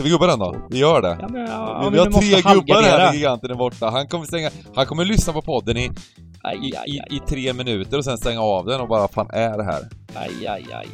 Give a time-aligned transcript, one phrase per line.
[0.00, 0.56] Ska vi gubba den då?
[0.70, 1.18] Vi gör det.
[1.20, 3.90] Ja, men, ja, vi, vi har tre gubbar här när giganten är borta.
[3.90, 4.50] Han kommer stänga...
[4.74, 5.90] Han kommer lyssna på podden i,
[6.42, 9.30] Aj, i, aj, i, i tre minuter och sen stänga av den och bara fan
[9.30, 9.88] är det här?
[10.14, 10.88] aj, aj, aj.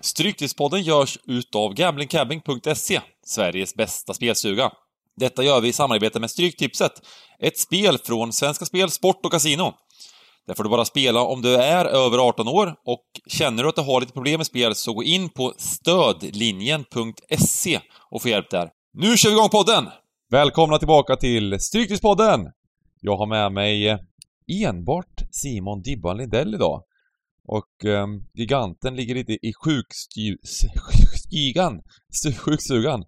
[0.00, 4.70] Stryktipspodden görs utav gamblingcabbing.se, Sveriges bästa spelstuga.
[5.18, 6.92] Detta gör vi i samarbete med Stryktipset,
[7.38, 9.74] ett spel från Svenska Spel, Sport och Casino.
[10.46, 13.76] Där får du bara spela om du är över 18 år och känner du att
[13.76, 18.70] du har lite problem med spel så gå in på stödlinjen.se och få hjälp där.
[18.92, 19.88] Nu kör vi igång podden!
[20.30, 22.40] Välkomna tillbaka till Stryktipspodden!
[23.00, 23.98] Jag har med mig
[24.64, 26.82] enbart Simon Dibban Lindell idag.
[27.44, 31.82] Och eh, giganten ligger lite i sjukstugan.
[32.44, 33.04] Sjukstugan.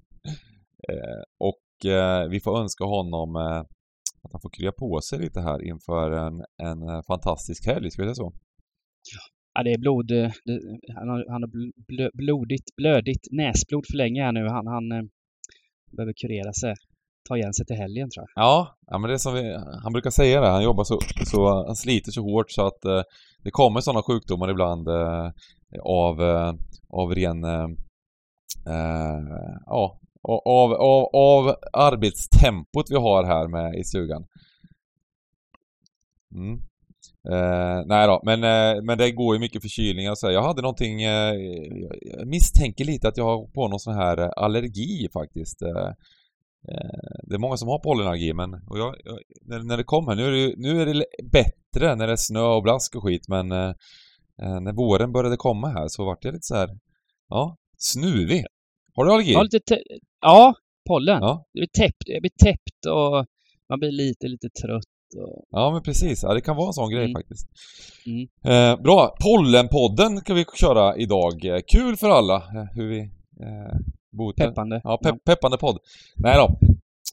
[0.88, 1.58] Eh, och
[2.30, 3.60] vi får önska honom eh,
[4.24, 6.34] att han får krya på sig lite här inför en,
[6.68, 8.32] en eh, fantastisk helg, ska vi säga så?
[9.54, 10.10] Ja, det är blod.
[10.10, 10.56] eh, Det,
[10.98, 14.48] han har, han har bl- blö, blodigt, blödigt näsblod för länge här nu.
[14.48, 15.02] Han, han eh,
[15.96, 16.74] behöver kurera sig.
[17.28, 18.44] Ta igen sig till helgen tror jag.
[18.44, 21.64] Ja, ja men det är som vi, han brukar säga det, han jobbar så, så
[21.66, 23.02] han sliter så hårt så att eh,
[23.44, 25.30] det kommer sådana sjukdomar ibland eh,
[25.82, 26.52] av, eh,
[27.00, 27.66] av ren, eh,
[28.66, 29.20] eh,
[29.66, 34.26] ja, av, av, av arbetstempot vi har här med i stugan.
[36.34, 36.60] Mm.
[37.30, 40.26] Eh, nej då, men, eh, men det går ju mycket förkylningar och så.
[40.26, 40.34] här.
[40.34, 41.34] Jag hade någonting, eh,
[42.02, 45.62] jag misstänker lite att jag har på någon sån här eh, allergi faktiskt.
[45.62, 45.86] Eh,
[46.68, 50.14] eh, Det är många som har pollenallergi men och jag, jag, när, när det kommer,
[50.14, 53.28] nu är det, nu är det bättre när det är snö och blask och skit
[53.28, 53.72] men eh,
[54.42, 56.68] eh, när våren började komma här så vart jag lite så här,
[57.28, 58.44] ja, snuvig.
[58.94, 59.32] Har du allergi?
[59.32, 59.82] Ja, lite te-
[60.20, 60.54] ja
[60.88, 61.22] pollen.
[61.22, 61.44] Ja.
[61.52, 63.26] Det blir täppt, det blir täppt och
[63.68, 64.84] man blir lite, lite trött.
[65.16, 67.12] Och, Ja men precis, ja, det kan vara en sån grej Mm.
[67.14, 67.46] faktiskt.
[68.06, 68.28] Mm.
[68.44, 71.32] Eh, bra, Pollenpodden kan vi köra idag.
[71.72, 73.76] Kul för alla eh, hur vi eh,
[74.12, 74.48] botar.
[74.48, 74.80] peppande.
[74.84, 75.78] Ja, pepp, peppande podd.
[76.16, 76.58] Nej då.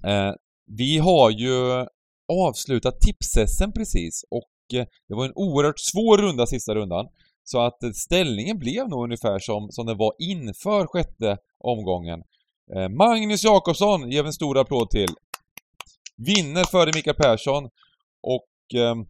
[0.10, 0.34] Eh,
[0.78, 1.86] vi har ju
[2.48, 3.34] avslutat tips
[3.76, 7.08] precis och eh, det var en oerhört svår runda sista rundan.
[7.44, 12.20] Så att ställningen blev nog ungefär som, som den var inför sjätte omgången.
[12.76, 15.10] Eh, Magnus Jakobsson ger vi en stor applåd till.
[16.18, 17.64] Vinner före Mikael Persson
[18.22, 19.06] och ehm,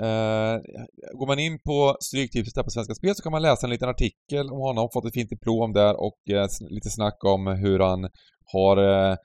[0.00, 0.60] Eh,
[1.14, 4.50] går man in på Stryktipset på Svenska Spel så kan man läsa en liten artikel
[4.50, 8.08] om honom, fått ett fint diplom där och eh, lite snack om hur han
[8.52, 9.16] har, eh,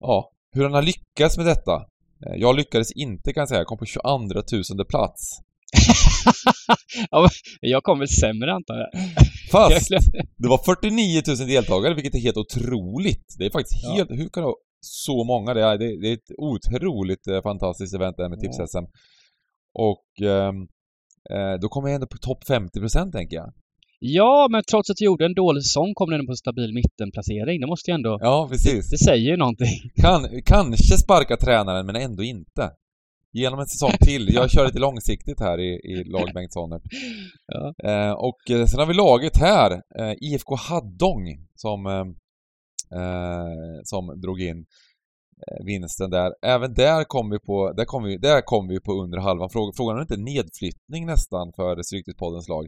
[0.00, 1.74] ja, hur han har lyckats med detta.
[2.26, 4.08] Eh, jag lyckades inte kan jag säga, jag kom på 22
[4.76, 5.38] 000 plats.
[7.60, 8.90] jag kom väl sämre antar jag.
[9.50, 9.88] Fast
[10.36, 13.26] det var 49 000 deltagare, vilket är helt otroligt.
[13.38, 13.92] Det är faktiskt Ja.
[13.94, 15.54] helt, hur kan det vara så många?
[15.54, 18.50] Det är, det, det är ett otroligt eh, fantastiskt event det här med Ja.
[18.50, 18.86] Tips-SM.
[19.88, 20.56] Och ehm,
[21.34, 23.52] eh, då kommer jag ändå på topp 50% tänker jag.
[24.02, 27.60] Ja, men trots att jag gjorde en dålig säsong kom den på stabil mittenplacering.
[27.60, 28.18] Det måste ju ändå...
[28.20, 28.90] Ja, precis.
[28.90, 29.74] Det säger ju någonting.
[30.02, 32.70] Kan, kanske sparka tränaren, men ändå inte.
[33.32, 34.34] Genom en säsong till.
[34.34, 36.82] Jag kör lite långsiktigt här i, i lag Bengt Sonert.
[37.46, 37.74] Ja.
[37.90, 42.06] Eh, och eh, sen har vi laget här, eh, IFK Haddong, som, eh,
[43.00, 44.66] eh, som drog in
[45.46, 46.32] eh, vinsten där.
[46.42, 49.50] Även där kom vi på, där kom vi, där kom vi på under halvan.
[49.50, 52.66] Frågan, frågan är inte nedflyttning nästan för Stryktipspoddens lag.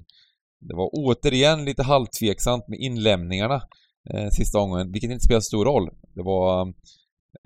[0.61, 3.63] Det var återigen lite halvtveksamt med inlämningarna
[4.11, 5.89] eh, sista omgången, vilket inte spelar stor roll.
[6.15, 6.69] Det var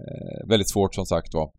[0.03, 1.51] eh, väldigt svårt som sagt var.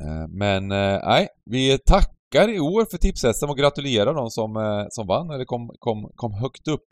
[0.00, 4.86] Eh, men eh, nej, vi tackar i år för tips och gratulerar de som, eh,
[4.90, 6.86] som vann eller kom, kom, kom högt upp.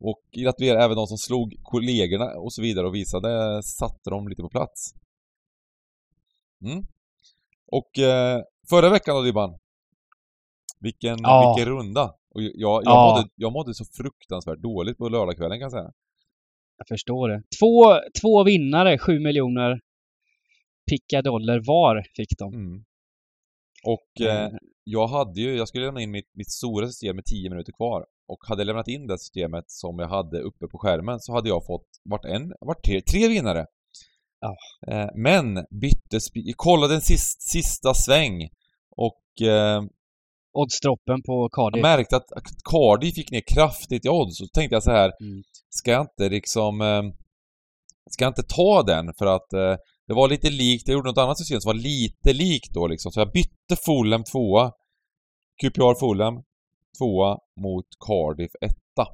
[0.00, 4.42] Och gratulerar även de som slog kollegorna och så vidare och visade, satte dem lite
[4.42, 4.92] på plats.
[6.64, 6.84] Mm.
[7.66, 7.90] Och
[8.70, 9.58] förra veckan då Dibban,
[10.80, 11.54] vilken, Ja.
[11.56, 12.04] vilken runda!
[12.34, 13.14] Och jag, jag, Ja.
[13.16, 15.90] mådde, jag mådde så fruktansvärt dåligt på lördagskvällen kan jag säga.
[16.78, 17.42] Jag förstår det.
[17.60, 19.80] Två, två vinnare, sju miljoner
[20.90, 22.54] pickadoller var fick de.
[22.54, 22.84] Mm.
[23.84, 24.50] Och eh, Eh,
[24.84, 28.04] jag hade ju, jag skulle lämna in mitt, mitt stora system med 10 minuter kvar.
[28.28, 31.48] Och hade jag lämnat in det systemet som jag hade uppe på skärmen så hade
[31.48, 33.66] jag fått vart en, vart tre, tre vinnare.
[34.40, 34.56] Ja.
[34.92, 36.18] Eh, men bytte,
[36.56, 38.48] kollade en sist, sista sväng
[38.96, 39.82] och eh,
[40.58, 41.82] Oddsdroppen på jag Cardiff.
[41.82, 42.26] märkte att
[42.70, 44.38] Cardiff gick ner kraftigt i odds.
[44.38, 45.42] Så tänkte jag så här, Mm.
[45.70, 46.80] ska jag inte liksom...
[46.80, 47.02] Eh,
[48.10, 49.76] ska jag inte ta den för att eh,
[50.12, 53.12] det var lite likt, jag gjorde något annat system som var lite likt då liksom.
[53.12, 54.72] Så jag bytte Fulham tvåa,
[55.62, 56.34] QPR Fulham
[56.98, 59.06] tvåa mot Cardiff etta.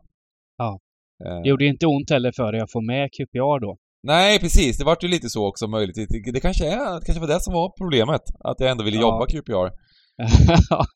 [0.58, 0.80] Ja.
[1.24, 3.76] Eh, Det gjorde inte ont heller för dig att få med QPR då.
[4.02, 4.78] Nej, precis.
[4.78, 5.96] Det vart ju lite så också möjligt.
[6.34, 8.22] Det, kanske är, det kanske var det som var problemet.
[8.40, 9.02] Att jag ändå ville Ja.
[9.02, 9.70] jobba QPR.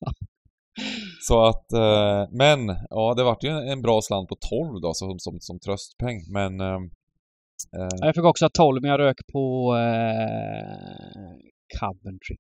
[1.21, 4.37] Så att, eh, men ja, det vart ju en, en bra slant på
[4.71, 6.19] 12 då som, som, som tröstpeng.
[6.33, 6.61] Men
[7.77, 11.33] eh, jag fick också 12 men jag rök på eh,
[11.81, 12.37] Coventry.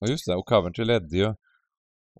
[0.00, 1.34] Ja just det, och Coventry ledde ju.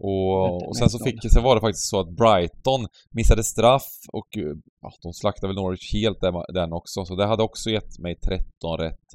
[0.00, 1.04] Och, och sen så 1-0.
[1.04, 5.48] fick, sen var det faktiskt så att Brighton missade straff och eh, ja, de slaktade
[5.48, 6.20] väl Norwich helt
[6.54, 7.04] den också.
[7.04, 9.08] Så det hade också gett mig 13 rätt.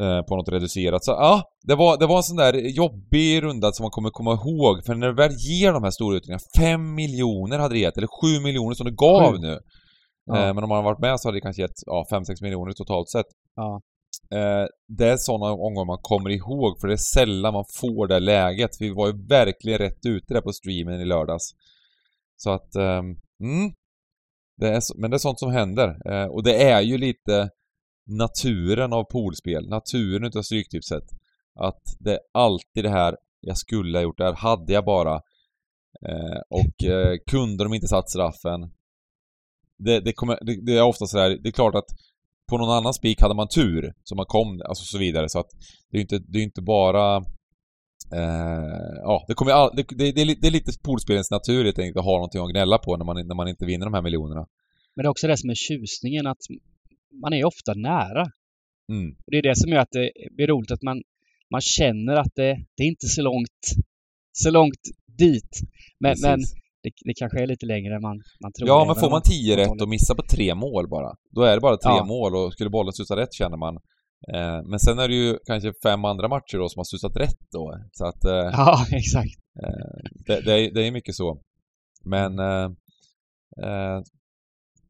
[0.00, 1.04] Eh, på något reducerat.
[1.04, 4.32] Så ja, det var, det var en sån där jobbig runda som man kommer komma
[4.32, 4.84] ihåg.
[4.86, 8.38] För när du väl ger de här stora utdelningarna, 5 miljoner hade det gett, eller
[8.38, 9.38] 7 miljoner som det gav Sju.
[9.38, 9.58] nu.
[10.24, 10.36] Ja.
[10.36, 12.72] Eh, men om man har varit med så hade det kanske gett ja, 5-6 miljoner
[12.72, 13.26] totalt sett.
[13.56, 13.80] Ja.
[14.30, 18.20] Eh, det är sådana omgångar man kommer ihåg för det är sällan man får det
[18.20, 18.70] läget.
[18.80, 21.50] Vi var ju verkligen rätt ute där på streamen i lördags.
[22.36, 23.06] Så att, ehm,
[23.40, 23.72] mm.
[24.56, 26.12] Det är, men det är sånt som händer.
[26.12, 27.50] Eh, och det är ju lite
[28.06, 31.04] naturen av poolspel, naturen utav Stryktipset.
[31.60, 35.14] Att det är alltid det här, jag skulle ha gjort det här, hade jag bara.
[36.08, 38.60] Eh, och eh, kunde de inte satt straffen.
[39.78, 41.86] Det, det, kommer, det, det är ofta sådär, det är klart att
[42.50, 45.28] på någon annan spik hade man tur, så man kom, alltså så vidare.
[45.28, 45.50] Så att
[45.90, 47.16] det är inte, det är inte bara...
[48.12, 52.04] Eh, ja, det kommer all, det, det, det, är, lite poolspelens natur helt enkelt att
[52.04, 54.46] ha någonting att gnälla på när man, när man inte vinner de här miljonerna.
[54.94, 56.38] Men det är också det som är tjusningen att
[57.22, 58.26] man är ofta nära.
[58.92, 59.16] Mm.
[59.26, 61.02] Det är det som gör att det blir roligt att man,
[61.50, 63.60] man känner att det, det är inte så långt,
[64.32, 65.60] så långt dit.
[65.98, 66.24] Men, Precis.
[66.24, 66.40] men
[66.84, 68.68] det, det kanske är lite längre än man, man tror.
[68.68, 71.60] Ja, men får man 10 rätt och missar på tre mål bara, då är det
[71.60, 72.04] bara tre Ja.
[72.04, 73.74] mål och skulle bollen studsa rätt känner man.
[74.34, 77.42] Eh, men sen är det ju kanske fem andra matcher då som har studsat rätt
[77.52, 77.64] då.
[77.92, 78.32] Så att eh,
[78.62, 79.36] Ja, exakt.
[80.26, 81.40] det, det, är, det är mycket så.
[82.04, 82.38] Men...
[82.38, 82.64] Eh,
[83.64, 84.00] eh,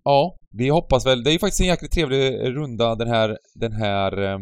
[0.05, 1.23] ja, vi hoppas väl.
[1.25, 2.20] Det är ju faktiskt en jäkligt trevlig
[2.56, 4.38] runda den här, den här eh,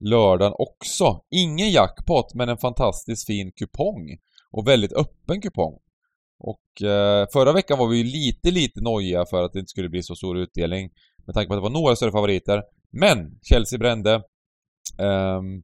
[0.00, 1.20] lördagen också.
[1.30, 4.16] Ingen jackpot, men en fantastiskt fin kupong.
[4.52, 5.78] Och väldigt öppen kupong.
[6.40, 9.88] Och eh, förra veckan var vi ju lite, lite nojiga för att det inte skulle
[9.88, 10.90] bli så stor utdelning.
[11.26, 12.62] Med tanke på att det var några större favoriter.
[12.90, 14.22] Men Chelsea brände.
[14.98, 15.62] ehm,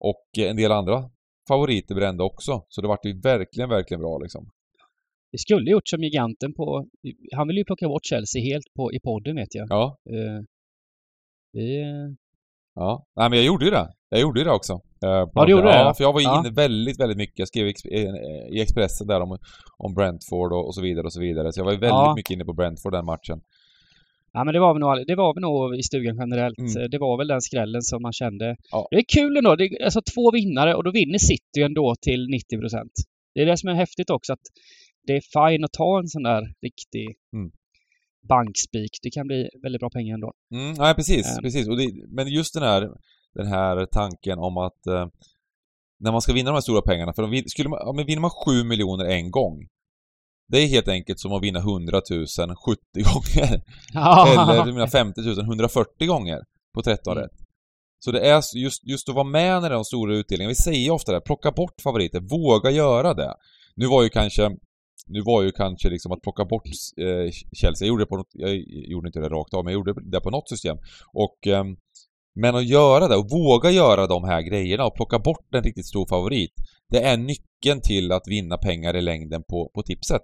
[0.00, 1.10] och en del andra
[1.48, 2.64] favoriter brände också.
[2.68, 4.50] Så det vart ju verkligen, verkligen bra liksom.
[5.30, 6.86] Vi skulle gjort som giganten på...
[7.36, 9.66] Han vill ju plocka bort Chelsea helt på, i podden vet jag.
[9.70, 10.42] Ja, Eh,
[11.52, 11.80] vi...
[11.80, 12.08] eh,
[12.74, 13.06] ja.
[13.16, 13.94] Nej men jag gjorde ju det.
[14.08, 14.80] Jag gjorde ju det också.
[15.04, 16.40] Eh, Ja, du gjorde det, Ja, för jag var Ja.
[16.40, 17.38] inne väldigt, väldigt mycket.
[17.38, 17.84] Jag skrev i Ex-
[18.52, 19.38] i Expressen där om,
[19.78, 21.52] om Brentford och, och så vidare och så vidare.
[21.52, 22.14] Så jag var väldigt Ja.
[22.16, 23.40] mycket inne på Brentford den matchen.
[24.32, 26.58] Ja men det var vi nog, det var vi nog i stugan generellt.
[26.58, 26.90] Mm.
[26.90, 28.56] Det var väl den skrällen som man kände.
[28.70, 28.88] Ja.
[28.90, 29.56] Det är kul ändå.
[29.56, 32.92] Det är alltså två vinnare och då vinner City ändå till 90 procent.
[33.34, 34.44] Det är det som är häftigt också att
[35.06, 37.06] det är fine att ta en sån där riktig
[37.36, 37.50] Mm.
[38.28, 38.90] bankspik.
[39.02, 40.32] Det kan bli väldigt bra pengar ändå.
[40.54, 41.42] Mm, nej precis, Ehm.
[41.42, 41.68] precis.
[41.68, 42.88] Och det, men just den här,
[43.34, 45.06] den här tanken om att eh,
[46.00, 48.30] när man ska vinna de här stora pengarna, för skulle man, ja, men vinner man
[48.30, 49.68] 7 miljoner en gång
[50.48, 53.62] det är helt enkelt som att vinna 100 000 70 gånger.
[53.94, 56.42] Eller menar 50 000 140 gånger
[56.74, 57.22] på 13 Mm.
[57.24, 57.32] rätt.
[58.04, 60.48] Så det är just, just att vara med när det är de stora utdelningarna.
[60.48, 63.34] Vi säger ofta det, plocka bort favoriter, våga göra det.
[63.74, 64.50] Nu var ju kanske
[65.06, 68.30] nu var ju kanske liksom att plocka bort eh, Chelsea, jag gjorde, det på något,
[68.32, 70.76] jag gjorde inte det rakt av, men jag gjorde det på något system.
[71.12, 71.76] Och, ehm,
[72.40, 75.86] men att göra det och våga göra de här grejerna och plocka bort en riktigt
[75.86, 76.54] stor favorit.
[76.90, 80.22] Det är nyckeln till att vinna pengar i längden på, på tipset.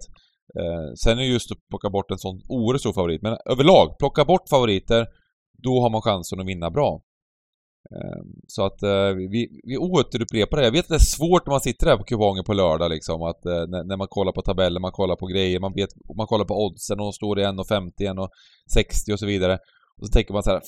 [0.58, 3.22] Eh, sen är det just att plocka bort en sån oerhört stor favorit.
[3.22, 5.06] Men överlag, plocka bort favoriter,
[5.62, 7.02] då har man chansen att vinna bra.
[7.94, 10.64] Eh, så att eh, vi, vi återupprepar det.
[10.64, 13.22] Jag vet att det är svårt när man sitter där på kupongen på lördag liksom,
[13.22, 16.26] att eh, när, när man kollar på tabeller, man kollar på grejer, man vet, man
[16.26, 19.58] kollar på oddsen och de står i 1,50, 1,60 och så vidare.
[19.98, 20.60] Och så tänker man så här,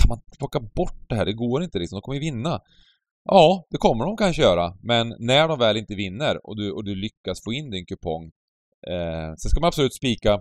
[0.00, 1.24] kan man plocka bort det här?
[1.24, 2.60] Det går inte liksom, de kommer ju vinna.
[3.24, 6.84] Ja, det kommer de kanske göra, men när de väl inte vinner och du, och
[6.84, 8.24] du lyckas få in din kupong
[8.86, 10.40] eh, Sen ska man absolut spika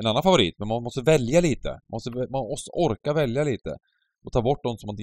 [0.00, 1.68] en annan favorit, men man måste välja lite.
[1.68, 3.76] Man måste, man måste orka välja lite.
[4.24, 4.96] Och ta bort de som man,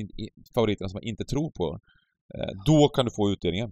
[0.56, 1.80] favoriterna som man inte tror på.
[2.36, 3.72] Eh, då kan du få utdelningen.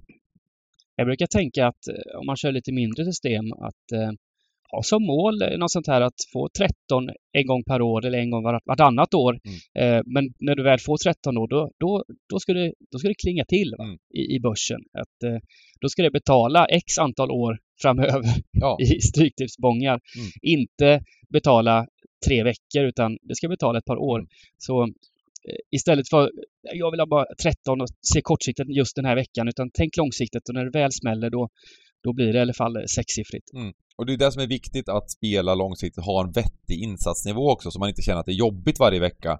[0.96, 4.12] Jag brukar tänka att eh, om man kör lite mindre system att eh,
[4.72, 8.18] ha som mål eh, något sånt här att få 13 en gång per år eller
[8.18, 9.40] en gång var, vartannat år.
[9.44, 9.58] Mm.
[9.80, 13.08] Eh, men när du väl får 13 år då, då, då, ska, det, då ska
[13.08, 13.74] det klinga till?
[13.80, 13.98] Mm.
[14.14, 14.82] I, i börsen.
[14.94, 15.40] Att, eh,
[15.82, 20.00] då ska det betala x antal år framöver Ja, i stryktipsbongar.
[20.18, 20.32] Mm.
[20.42, 21.88] Inte betala
[22.28, 24.20] tre veckor utan det ska betala ett par år.
[24.20, 24.30] Mm.
[24.58, 26.32] Så eh, istället för
[26.74, 30.50] jag vill ha bara 13 och se kortsiktigt just den här veckan utan tänk långsiktigt
[30.50, 31.50] och när det väl smäller då,
[32.04, 33.54] då blir det i alla fall sexsiffrigt
[34.02, 37.72] och det är det som är viktigt att spela långsiktigt, ha en vettig insatsnivå också
[37.72, 39.40] så man inte känner att det är jobbigt varje vecka.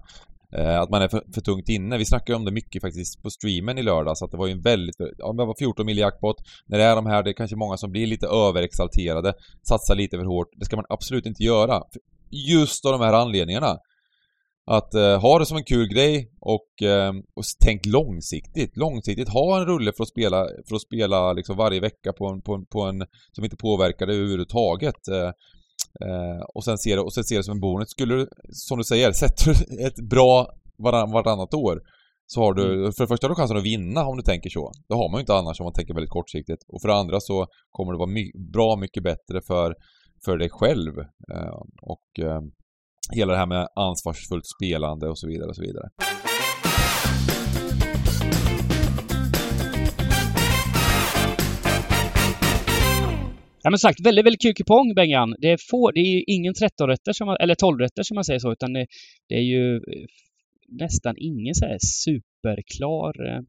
[0.52, 1.98] Eh, att man är för, för tungt inne.
[1.98, 4.60] Vi snackade om det mycket faktiskt på streamen i lördags, att det var ju en
[4.62, 4.96] väldigt...
[5.18, 6.36] Ja, det var 14 mil jackpot.
[6.66, 9.34] När det är de här, det är kanske många som blir lite överexalterade,
[9.68, 10.48] satsar lite för hårt.
[10.56, 11.82] Det ska man absolut inte göra.
[12.30, 13.78] Just av de här anledningarna.
[14.70, 18.76] Att eh, ha det som en kul grej och, eh, och tänk långsiktigt.
[18.76, 22.42] Långsiktigt, ha en rulle för att spela, för att spela liksom varje vecka på en,
[22.42, 25.08] på en, på en som inte påverkar det överhuvudtaget.
[25.08, 25.30] Eh,
[26.06, 27.88] eh, och sen se det, och sen se det som en bonus.
[27.90, 31.80] Skulle du, som du säger, sätter du ett bra varann, vartannat år
[32.26, 32.92] så har du, Mm.
[32.92, 34.72] för det första har du chansen att vinna om du tänker så.
[34.88, 36.62] Det har man ju inte annars om man tänker väldigt kortsiktigt.
[36.68, 39.74] Och för det andra så kommer det vara my, bra mycket bättre för,
[40.24, 40.98] för dig själv.
[41.32, 42.40] Eh, och eh,
[43.10, 45.88] hela det här med ansvarsfullt spelande och så vidare och så vidare.
[53.64, 55.34] Ja men sagt, väldigt, väldigt kul kupong Bengan.
[55.38, 58.52] Det är, få, det är ju ingen 13-rätter som eller 12-rätter som man säger så,
[58.52, 58.86] utan det,
[59.28, 60.06] det är ju eh,
[60.68, 63.40] nästan ingen så här superklar eh,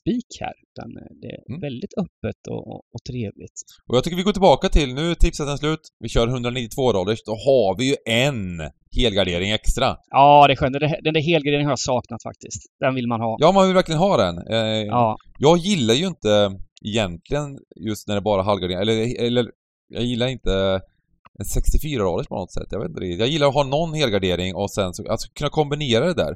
[0.00, 0.52] spik här.
[0.68, 1.60] Utan eh, det är Mm.
[1.60, 3.58] väldigt öppet och, och, trevligt.
[3.86, 7.18] Och jag tycker vi går tillbaka till, nu är tipseten slut, vi kör 192 dollars,
[7.26, 9.96] då har vi ju en helgardering extra.
[10.10, 10.72] Ja, det är skönt.
[11.04, 12.60] Den där- helgarderingen har jag saknat faktiskt.
[12.80, 13.36] Den vill man ha.
[13.40, 14.38] Ja, man vill verkligen ha den.
[14.54, 15.16] Eh, Ja.
[15.38, 16.50] Jag gillar ju inte
[16.84, 17.58] egentligen
[17.88, 19.46] just när det bara är halvgardering, eller, eller
[19.88, 20.80] jag gillar inte
[21.38, 22.66] en 64 dollars på något sätt.
[22.70, 23.20] Jag vet inte riktigt.
[23.20, 26.34] Jag gillar att ha någon helgardering och sen så, alltså kunna kombinera det där.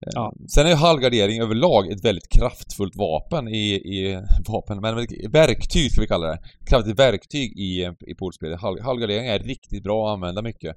[0.00, 0.32] Ja.
[0.54, 4.94] Sen är ju halvgardering överlag ett väldigt kraftfullt vapen i, i vapen, men
[5.30, 6.38] verktyg ska vi kalla det.
[6.70, 8.54] Kraftigt verktyg i, i poolspel.
[8.54, 10.76] Halv, halvgardering är riktigt bra att använda mycket.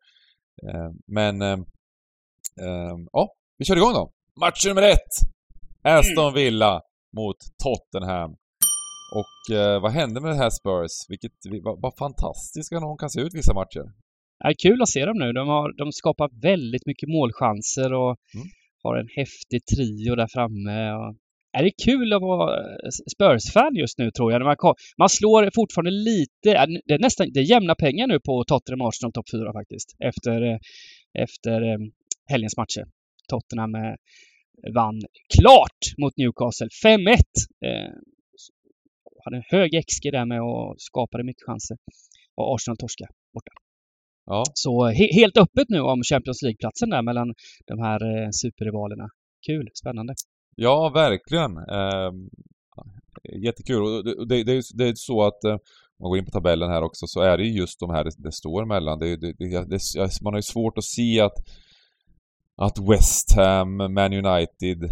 [0.68, 1.58] Eh, Men, eh,
[2.62, 4.12] eh, ja, vi kör igång då.
[4.40, 5.14] Match nummer ett!
[5.84, 6.82] Aston Villa
[7.18, 8.32] mot Tottenham.
[9.16, 11.10] Och eh, vad hände med det här Spurs?
[11.10, 11.32] Vilket,
[11.64, 13.86] vad, vad fantastiska de kan se ut vissa matcher.
[14.44, 15.34] Är kul att se dem nu.
[15.34, 18.48] De, har, de skapar väldigt mycket målchanser och Mm
[18.84, 20.94] har en häftig trio där framme.
[20.94, 21.16] Och...
[21.58, 24.42] Är det kul att vara eh, Spurs-fan just nu tror jag.
[24.42, 26.50] Man, kom, man slår fortfarande lite,
[26.86, 29.96] det är nästan, det är jämna pengar nu på Tottenham Arsenal topp 4 faktiskt.
[30.00, 30.58] Efter, eh,
[31.24, 31.78] efter eh,
[32.32, 32.86] helgens matcher.
[33.30, 33.74] Tottenham
[34.76, 35.02] vann
[35.38, 36.68] klart mot Newcastle.
[36.86, 37.16] 5-1!
[37.66, 37.92] Eh,
[39.24, 41.78] hade en hög XG där med och skapade mycket chanser.
[42.36, 43.52] Och Arsenal torska borta.
[44.32, 47.34] Ja, Så he helt öppet nu om Champions League-platsen där mellan
[47.68, 49.08] de här eh, superrivalerna.
[49.48, 50.14] Kul, spännande.
[50.56, 51.58] ja verkligen.
[51.58, 52.12] Eh,
[53.46, 53.82] jättekul.
[53.84, 56.84] Och det, det, det, är, så att eh, om man går in på tabellen här
[56.84, 59.00] också så är det ju just de här det, det står mellan.
[59.00, 59.34] Det, det,
[60.24, 61.38] man har ju svårt att se att
[62.62, 64.84] att West Ham, Man United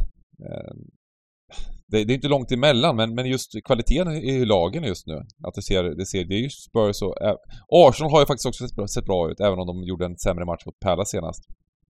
[0.47, 0.73] eh,
[1.87, 5.25] det, det är inte långt emellan men, men just kvaliteten i lagen just nu.
[5.43, 7.21] Att det ser, det ser, det är ju Spurs och...
[7.21, 7.35] Äh,
[7.67, 10.17] Arsenal har ju faktiskt också sett bra, sett bra ut även om de gjorde en
[10.17, 11.43] sämre match mot Palace senast.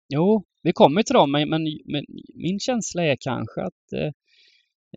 [0.10, 4.12] Jo, vi kommer till dem, men, men, men min känsla är kanske att eh,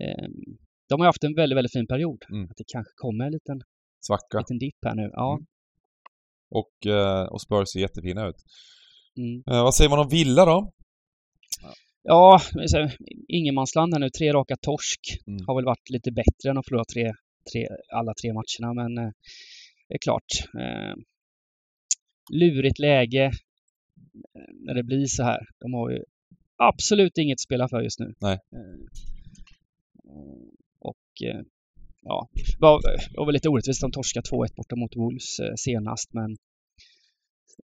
[0.00, 0.28] eh,
[0.88, 2.24] de har haft en väldigt, väldigt fin period.
[2.30, 2.44] Mm.
[2.50, 3.60] Att det kanske kommer en liten,
[4.00, 4.38] Svacka.
[4.38, 5.10] liten dipp här nu.
[5.12, 5.34] Ja.
[5.34, 5.46] Mm.
[6.50, 8.36] Och, eh, och Spurs ser jättefina ut.
[9.16, 9.42] Mm.
[9.50, 10.72] Eh, vad säger man om Villa då?
[12.10, 12.40] Ja,
[13.28, 14.10] ingenmansland här nu.
[14.10, 15.00] Tre raka torsk.
[15.26, 15.46] Mm.
[15.46, 17.12] Har väl varit lite bättre än att förlora tre,
[17.52, 19.12] tre, alla tre matcherna, men eh,
[19.88, 20.26] det är klart.
[20.54, 20.94] Eh,
[22.32, 23.24] lurigt läge
[24.34, 25.40] eh, när det blir så här.
[25.58, 26.02] De har ju
[26.56, 28.14] absolut inget att spela för just nu.
[28.20, 28.38] Nej.
[28.52, 28.88] Eh,
[30.78, 31.40] och eh,
[32.02, 36.12] ja, det var, det var väl lite orättvist de torskade 2-1 borta mot Wolves senast,
[36.12, 36.36] men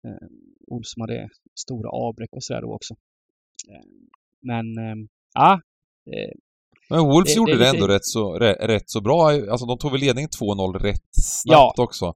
[0.04, 0.28] eh,
[0.70, 2.96] Wolves som hade stora avbräck och sådär då också.
[4.42, 4.94] Men eh,
[5.34, 5.60] ja,
[6.90, 9.30] Men Wolves Det- gjorde det det, ändå rätt så, rätt, så bra.
[9.50, 12.12] Alltså de tog väl ledningen 2-0 rätt snabbt också.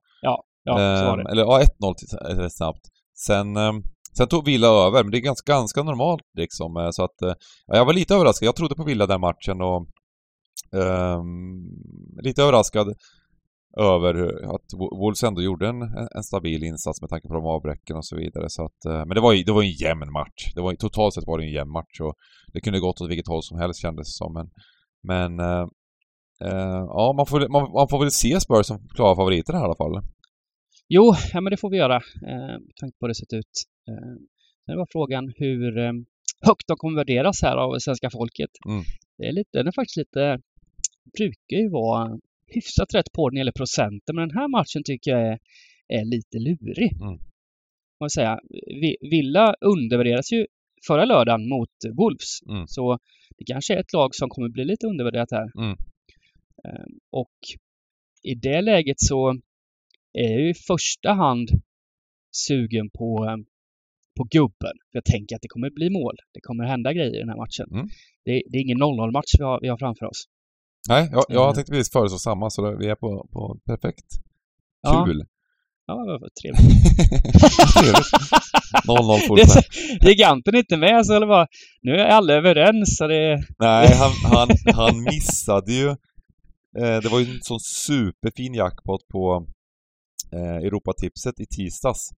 [0.63, 1.31] ja, så var Ehm, det.
[1.31, 2.81] Eller ja, 1-0 till- rätt snabbt.
[3.15, 3.83] Sen, ehm,
[4.17, 6.77] sen tog Villa över, men det är ganska, ganska normalt liksom.
[6.77, 7.33] eh, Så att, eh,
[7.67, 8.47] ja, jag var lite överraskad.
[8.47, 9.87] Jag trodde på Villa den matchen och
[10.73, 11.65] ehm,
[12.21, 12.87] lite överraskad
[13.79, 14.13] över
[14.55, 15.81] att Wo- Wolves ändå gjorde en,
[16.15, 18.49] en stabil insats med tanke på de avbräcken och så vidare.
[18.49, 20.53] Så att, eh, men det var ju det var en jämn match.
[20.55, 22.13] Det var, totalt sett var det en jämn match och
[22.53, 24.33] det kunde gått åt vilket håll som helst kändes det som.
[24.33, 24.49] Men,
[25.03, 25.65] men eh,
[26.47, 29.65] eh, ja, man får, man, man får väl se Spurs som klara favoriter här i
[29.65, 30.01] alla fall.
[30.87, 31.95] Jo, ja, men det får vi göra.
[31.95, 33.55] Eh, med tanke på hur det sett ut.
[33.89, 34.15] Eh,
[34.65, 35.93] sen var frågan hur eh,
[36.45, 38.51] högt de kommer värderas här av svenska folket.
[38.67, 38.83] Mm.
[39.17, 40.39] Det är lite, den är faktiskt lite,
[41.17, 45.11] brukar ju vara hyfsat rätt på när det gäller procenten, men den här matchen tycker
[45.11, 45.39] jag är,
[45.87, 47.01] är lite lurig.
[47.01, 47.19] Mm.
[47.99, 48.39] Jag säga.
[48.67, 50.45] Vi- Villa undervärderas ju
[50.87, 52.41] förra lördagen mot Wolves.
[52.49, 52.67] Mm.
[52.67, 52.99] Så
[53.37, 55.51] det kanske är ett lag som kommer bli lite undervärderat här.
[55.63, 55.77] Mm.
[56.65, 57.35] Eh, och
[58.23, 59.29] i det läget så
[60.13, 61.49] är ju i första hand
[62.31, 63.37] sugen på, eh,
[64.17, 64.75] på gubben.
[64.91, 66.15] För jag tänker att det kommer bli mål.
[66.33, 67.67] Det kommer hända grejer i den här matchen.
[67.71, 67.87] Mm.
[68.25, 70.25] Det, det är ingen 0-0-match vi vi har framför oss.
[70.89, 71.55] Nej, jag, jag Mm.
[71.55, 74.05] tänkte precis föreslå samma, så det- vi är på, på perfekt.
[75.05, 75.25] Kul!
[75.85, 76.93] Ja, vad trevligt.
[77.73, 78.11] Trevligt.
[78.87, 79.45] 0-0 Det är fortfarande.
[80.01, 81.47] så, giganten är inte med så eller bara,
[81.81, 83.43] nu är alla överens så det...
[83.59, 85.87] Nej, han, han, han missade ju.
[86.79, 89.45] Eh, det var ju en sån superfin jackpot på
[90.33, 92.09] eh, Europatipset i tisdags.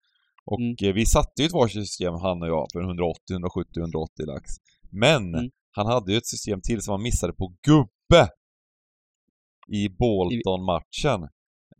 [0.46, 0.76] Och Mm.
[0.84, 4.52] eh, vi satte ju ett varsitt system, han och jag, för 180, 170, 180 lax.
[4.92, 5.50] Men Mm.
[5.72, 8.30] han hade ju ett system till som han missade på gubbe
[9.72, 11.22] i Bolton-matchen.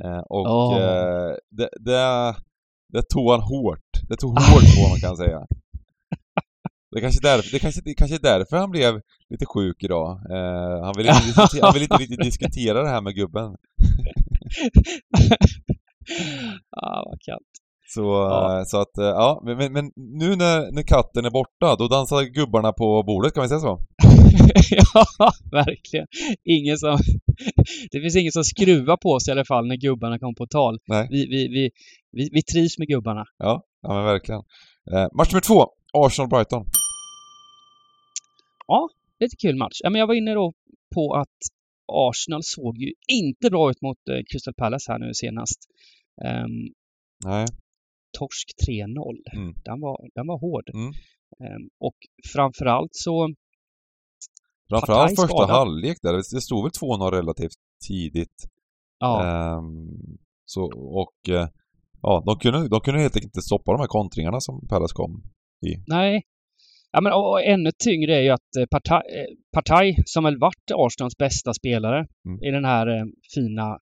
[0.04, 0.78] Eh, och Åh.
[0.78, 2.36] eh, det, det,
[2.94, 3.90] det tog han hårt.
[4.10, 5.40] Det tog hårt på man kan säga.
[6.92, 10.10] Det kanske därför, det kanske, det kanske är därför han blev lite sjuk idag.
[10.32, 13.44] Eh, han, vill inte, han vill inte riktigt diskutera det här med gubben.
[16.82, 17.44] ah, vad kallt.
[17.94, 18.58] Så, Ja.
[18.60, 21.88] eh, så att, eh, ja, men, men, men nu när, när katten är borta, då
[21.88, 23.80] dansar gubbarna på bordet, kan vi säga så?
[24.72, 26.08] ja, verkligen.
[26.44, 26.98] Ingen som...
[27.92, 30.80] det finns ingen som skruvar på sig i alla fall när gubbarna kommer på tal.
[31.10, 31.72] Vi, vi, vi,
[32.12, 33.26] vi, vi trivs med gubbarna.
[33.38, 34.42] Ja, ja men verkligen.
[34.92, 36.66] Eh, match nummer två, Arsenal-Brighton.
[39.20, 39.80] Lite kul match.
[39.84, 40.54] Ja, men jag var inne då
[40.96, 41.38] på att
[41.92, 45.60] Arsenal såg ju inte bra ut mot eh, Crystal Palace här nu senast.
[46.26, 46.74] Um,
[47.26, 47.46] Nej.
[48.18, 49.36] torsk 3-0.
[49.36, 49.54] Mm.
[49.66, 50.70] Den, var, den var hård.
[50.74, 50.94] Mm.
[51.44, 51.96] Ehm, och
[52.34, 53.34] framförallt så...
[54.70, 57.58] Framförallt första halvlek där, det stod väl 2-0 relativt
[57.88, 58.48] tidigt.
[59.00, 59.88] Ja, Ehm,
[60.46, 61.48] så, och eh,
[62.02, 65.24] ja, de kunde, de kunde helt enkelt inte stoppa de här kontringarna som Palace kom
[65.68, 65.84] i.
[65.88, 66.22] nej.
[66.92, 70.40] Ja, men, och, och ännu tyngre är ju att eh, Partaj, eh, Partaj som väl
[70.40, 72.44] varit Arsenals bästa spelare Mm.
[72.44, 73.80] i den här eh, fina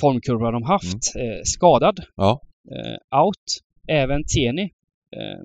[0.00, 2.00] formkurvan de haft, eh, skadad.
[2.16, 2.40] Ja.
[3.24, 3.62] out.
[3.88, 4.24] Även
[5.16, 5.40] eh,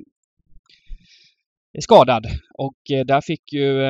[1.74, 2.26] är skadad.
[2.58, 3.82] Och där fick ju,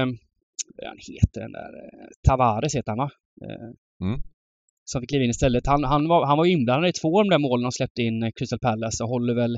[0.85, 3.09] han heter den där, eh, Tavares heter han va?
[3.45, 3.69] Eh,
[4.07, 4.21] Mm.
[4.85, 5.67] Som fick kliva in istället.
[5.67, 8.23] Han, han, var, han var inblandad i två av de där målen de släppte in
[8.23, 9.57] eh, Crystal Palace och håller väl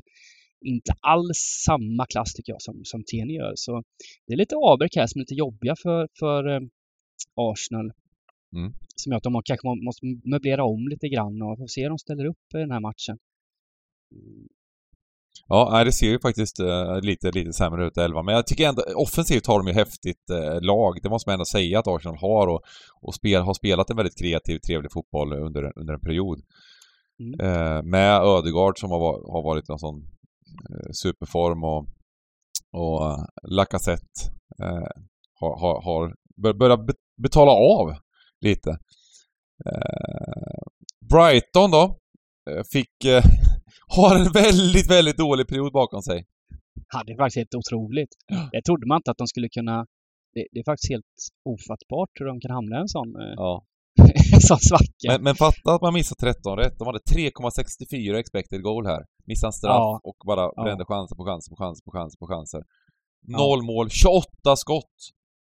[0.65, 3.51] inte alls samma klass tycker jag som, som Tierney gör.
[3.55, 3.83] Så
[4.27, 6.61] det är lite avbräck här som är lite jobbiga för, för
[7.35, 7.91] Arsenal.
[8.55, 8.73] Mm.
[8.95, 11.89] Som gör att de kanske må- måste möblera om lite grann och får se hur
[11.89, 13.17] de ställer upp i den här matchen.
[15.47, 18.83] Ja, det ser ju faktiskt eh, lite, lite sämre ut 11, men jag tycker ändå,
[18.95, 20.99] offensivt har de ju häftigt eh, lag.
[21.03, 22.61] Det måste man ändå säga att Arsenal har och,
[23.01, 26.41] och spel, har spelat en väldigt kreativ, trevlig fotboll under, under en period.
[27.19, 27.39] Mm.
[27.39, 30.07] Eh, med Ödegaard som har, har varit i någon sån
[30.91, 31.87] superform och,
[32.71, 34.31] och Lacazette
[35.39, 36.93] har, har, har bör, börjat be-
[37.23, 37.95] betala av
[38.41, 38.77] lite.
[41.09, 41.97] Brighton då,
[42.73, 43.05] fick,
[43.87, 46.25] har en väldigt, väldigt dålig period bakom sig.
[46.93, 48.09] Ja, det är faktiskt helt otroligt.
[48.51, 49.85] Det trodde man inte att de skulle kunna...
[50.33, 51.13] Det, det är faktiskt helt
[51.53, 53.65] ofattbart hur de kan hamna i en sån, eh, Ja.
[54.35, 55.07] en sån svacka.
[55.11, 56.75] Men, men fatta att man missar 13 rätt.
[56.79, 59.01] De hade 3,64 expected goal här.
[59.25, 59.99] Missade en straff Ja.
[60.03, 60.63] och bara Ja.
[60.63, 62.61] brände chanser på chanser på chanser på chanser på chanser.
[63.27, 63.37] Ja.
[63.37, 64.97] Noll mål, 28 skott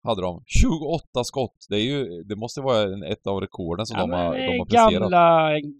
[0.09, 0.42] hade de.
[0.46, 1.59] 28 skott!
[1.68, 4.59] Det är ju, det måste vara en, ett av rekorden som Ja, de, har, de
[4.59, 4.92] har presterat.
[4.92, 5.27] gamla,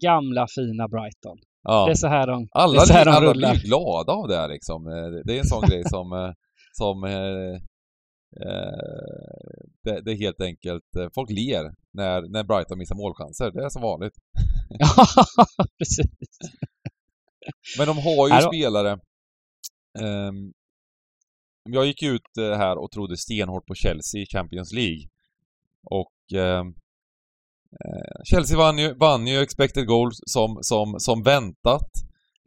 [0.07, 1.37] gamla fina Brighton.
[1.63, 1.85] Ja.
[1.85, 2.47] Det är så här de...
[2.51, 4.87] Alla, så här de alla blir glada av det här liksom.
[4.87, 6.31] Eh, Det är en sån grej som, eh,
[6.71, 7.61] som eh,
[9.83, 10.83] det, det är helt enkelt,
[11.15, 13.51] folk ler när, när Brighton missar målchanser.
[13.51, 14.13] Det är som vanligt.
[14.69, 14.87] Ja,
[15.77, 16.09] precis.
[17.77, 18.47] Men de har ju då.
[18.51, 18.91] spelare.
[19.99, 20.51] ehm,
[21.69, 25.03] jag gick ut här och trodde stenhårt på Chelsea i Champions League.
[25.83, 26.63] Och eh,
[28.23, 31.89] Chelsea vann ju, vann ju expected goals som, som, som väntat.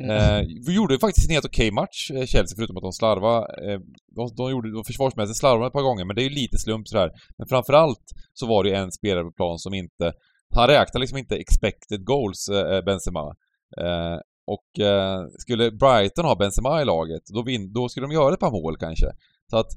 [0.03, 3.73] Eh, vi gjorde faktiskt en helt okej match, eh, Chelsea, förutom att de slarvade.
[3.73, 3.81] Eh,
[4.17, 6.89] de, de gjorde de försvarsmässigt slarvade ett par gånger, men det är ju lite slump
[6.89, 7.11] sådär.
[7.39, 10.13] Men framförallt så var det ju en spelare på plan som inte...
[10.55, 13.35] Han räknar liksom inte expected goals, eh, Benzema.
[13.81, 18.35] Eh, och eh, skulle Brighton ha Benzema i laget, då, vin, då skulle de göra
[18.35, 19.07] ett par mål kanske.
[19.51, 19.71] Så att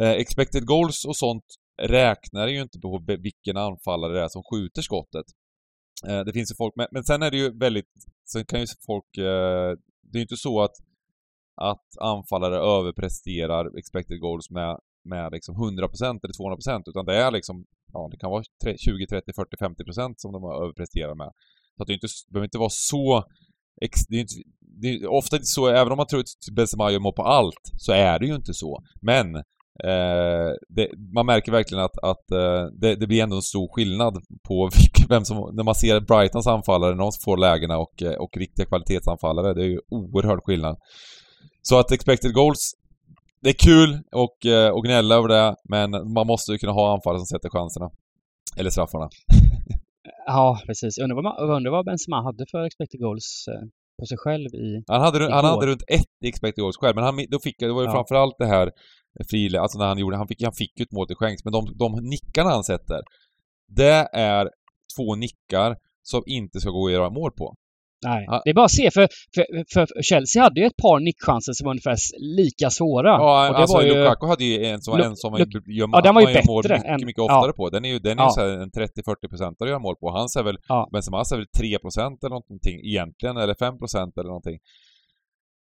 [0.00, 1.44] eh, expected goals och sånt
[1.82, 5.26] räknar ju inte på vilken anfallare det är som skjuter skottet.
[6.08, 7.92] Eh, det finns ju folk, men, men sen är det ju väldigt,
[8.32, 9.70] sen kan ju folk, eh,
[10.02, 10.76] det är ju inte så att,
[11.56, 17.64] att anfallare överpresterar expected goals med, med liksom 100% eller 200% utan det är liksom,
[17.92, 18.44] ja det kan vara
[18.76, 21.30] 20, 30, 40, 50% som de överpresterar med.
[21.76, 23.24] Så att det, inte, det behöver inte vara så
[23.80, 26.90] ex, det är inte, det är ofta inte så, även om man tror att Benzema
[26.90, 28.82] gör mål på allt, så är det ju inte så.
[29.00, 29.42] Men
[29.84, 34.14] Eh, det, man märker verkligen att, att eh, det, det, blir ändå en stor skillnad
[34.48, 34.70] på
[35.08, 35.54] vem som...
[35.56, 39.62] När man ser Brightons anfallare, när de får lägena och, eh, och riktiga kvalitetsanfallare, det
[39.62, 40.76] är ju oerhörd skillnad.
[41.62, 42.72] Så att expected goals,
[43.42, 46.94] det är kul och, eh, och gnälla över det, men man måste ju kunna ha
[46.94, 47.90] anfallare som sätter chanserna.
[48.58, 49.08] Eller straffarna.
[50.26, 50.98] ja, precis.
[50.98, 53.68] Undrar vad, undrar vad Benzema hade för expected goals eh,
[54.00, 54.84] på sig själv i...
[54.86, 57.72] Han hade, han hade runt ett i expected goals själv, men han, då fick, det
[57.72, 57.92] var ju ja.
[57.92, 58.70] framförallt det här
[59.30, 61.52] Frile, alltså när han gjorde, han fick, han fick ju ett mål till skänks, men
[61.52, 63.00] de, de nickarna han sätter,
[63.68, 64.50] det är
[64.96, 67.54] två nickar som inte ska gå att göra mål på.
[68.04, 71.52] Nej, det är bara att se för, för, för Chelsea hade ju ett par nickchanser
[71.52, 73.08] som var ungefär lika svåra.
[73.08, 73.94] Ja, och det alltså var ju...
[73.94, 76.62] Lukaku hade ju en som, en som Luk gör, ja, den var ju bättre mål
[76.64, 77.52] mycket, än, mycket oftare ja.
[77.56, 77.70] på.
[77.70, 78.46] Den är ju, den är ja.
[78.46, 80.10] ju en 30-40 procent att göra mål på.
[80.10, 80.88] Hans är väl, ja.
[80.92, 84.58] Benzemas är väl 3 procent eller någonting egentligen, eller 5 procent eller någonting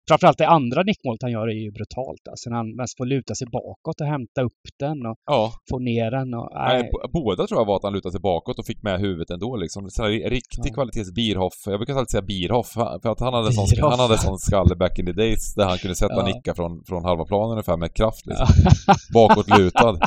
[0.08, 2.28] framförallt det andra nickmålet han gör är ju brutalt.
[2.30, 5.54] Alltså när han mest får luta sig bakåt och hämta upp den och ja.
[5.70, 6.34] få ner den.
[6.34, 6.90] Och, nej.
[7.14, 9.90] båda tror jag var att han lutade sig bakåt och fick med huvudet ändå liksom.
[9.90, 10.74] Så riktig ja.
[10.74, 11.58] kvalitets Bierhoff.
[11.66, 15.00] Jag brukar alltid säga Bierhoff för att han hade, sån, han hade sån skalle back
[15.00, 16.26] in the days där han kunde sätta ja.
[16.26, 18.48] nicka från, från halva planen ungefär med kraft liksom.
[18.88, 18.96] Ja.
[19.14, 20.00] Bakåtlutad.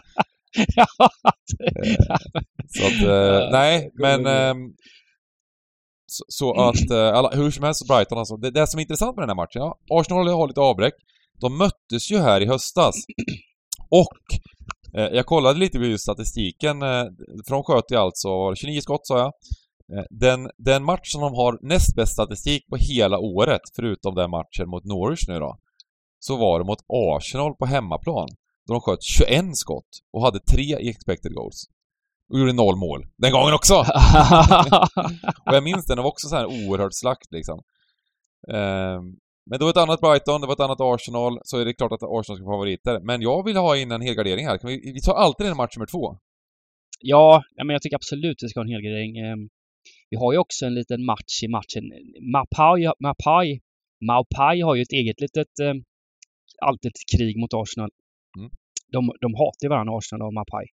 [0.76, 0.86] ja,
[1.76, 2.04] eh,
[2.66, 4.26] så att, eh, nej, men
[6.06, 8.36] så, så att, eh, alla, hur som helst, Brighton alltså.
[8.36, 10.94] Det, det som är intressant med den här matchen, ja, Arsenal har lite avbräck.
[11.40, 12.94] De möttes ju här i höstas.
[13.90, 14.18] Och
[14.98, 16.82] eh, jag kollade lite på statistiken.
[16.82, 17.04] Eh,
[17.46, 19.32] för de sköt ju alltså 29 skott sa jag.
[19.98, 24.30] Eh, den, den match som de har näst bäst statistik på hela året, förutom den
[24.30, 25.58] matchen mot Norwich nu då,
[26.18, 28.28] så var det mot Arsenal på hemmaplan.
[28.66, 31.64] Då de sköt 21 skott och hade tre expected goals.
[32.28, 33.06] Och gjorde noll mål.
[33.16, 33.74] Den gången också!
[35.46, 37.58] och jag minns den, det var också så här oerhört slakt liksom.
[38.48, 39.18] Um,
[39.50, 41.92] men det var ett annat Brighton, det var ett annat Arsenal, så är det klart
[41.92, 43.00] att Arsenal ska vara favoriter.
[43.00, 44.58] Men jag vill ha in en helgardering här.
[44.58, 46.18] Kan vi, vi tar alltid en match nummer två.
[47.00, 49.18] Ja, men jag tycker absolut vi ska ha en helgardering.
[49.18, 49.48] Ehm,
[50.10, 51.84] vi har ju också en liten match i matchen.
[52.32, 53.60] Mapai, Mapai,
[54.08, 55.84] Maupai har ju ett eget litet, ehm,
[56.62, 57.90] alltid ett krig mot Arsenal.
[58.38, 58.50] Mm.
[58.92, 60.66] De, de hatar varandra, Arsenal och Mapai.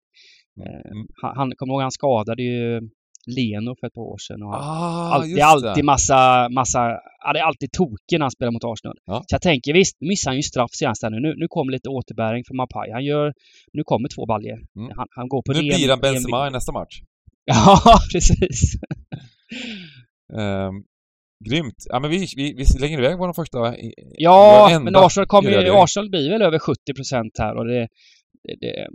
[0.61, 1.07] Eh, mm.
[1.21, 2.81] Han, han kommer ihåg, han skadade ju
[3.27, 4.43] Leno för ett par år sedan.
[4.43, 6.79] Och ah, all, det är alltid massa, massa,
[7.23, 8.97] ja, det är alltid token när han spelar mot Arsenal.
[9.05, 9.23] Ja.
[9.27, 11.19] Så jag tänker visst, nu missar han ju straff senast nu.
[11.19, 11.33] nu.
[11.37, 12.91] Nu kommer lite återbäring för Mapai.
[12.91, 13.33] Han gör,
[13.73, 14.57] nu kommer två baljer.
[14.75, 14.91] Mm.
[14.97, 16.95] Han, han, går på Nu blir han Benzema i nästa match.
[17.45, 17.79] ja,
[18.11, 18.75] precis.
[20.33, 20.83] um,
[21.49, 21.85] grymt.
[21.85, 23.75] Ja men vi, vi, vi slänger iväg vår första...
[24.17, 27.87] Ja, men Arsenal, kommer, Arsenal blir väl över 70% här och det,
[28.43, 28.87] det, det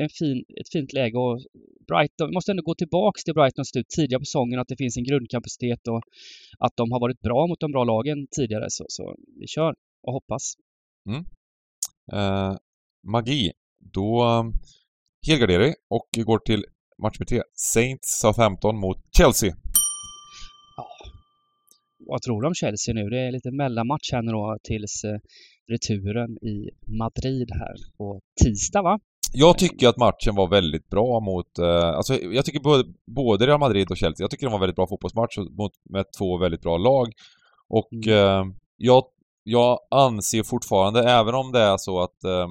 [0.00, 1.40] en fin, ett fint läge och
[1.88, 4.96] Brighton, vi måste ändå gå tillbaks till Brightons slut tidigare på säsongen, att det finns
[4.96, 6.02] en grundkapacitet och
[6.58, 8.66] att de har varit bra mot de bra lagen tidigare.
[8.68, 9.74] Så, så vi kör
[10.06, 10.54] och hoppas.
[11.08, 11.24] Mm.
[12.12, 12.56] Eh,
[13.06, 13.52] magi.
[13.92, 14.24] Då
[15.26, 16.64] helgarderar vi och går till
[17.02, 17.42] match med tre.
[17.54, 19.54] Saints Southampton mot Chelsea.
[22.08, 23.08] Vad tror du om Chelsea nu?
[23.10, 25.18] Det är lite mellanmatch här nu då tills eh,
[25.72, 28.98] returen i Madrid här på tisdag va?
[29.32, 33.60] Jag tycker att matchen var väldigt bra mot, eh, alltså jag tycker både, både Real
[33.60, 36.76] Madrid och Chelsea, jag tycker de var väldigt bra fotbollsmatch mot, med två väldigt bra
[36.76, 37.12] lag.
[37.68, 38.18] Och mm.
[38.18, 39.04] eh, jag,
[39.42, 42.48] jag anser fortfarande, även om det är så att eh,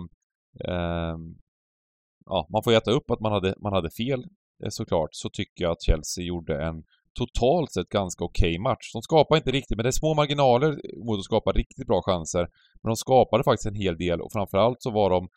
[2.26, 4.24] ja, man får äta upp att man hade, man hade fel
[4.70, 6.84] såklart, så tycker jag att Chelsea gjorde en
[7.16, 8.94] totalt sett ganska okej okay match.
[8.94, 12.48] De skapade inte riktigt, men det är små marginaler mot att skapa riktigt bra chanser.
[12.82, 15.28] Men de skapade faktiskt en hel del och framförallt så var de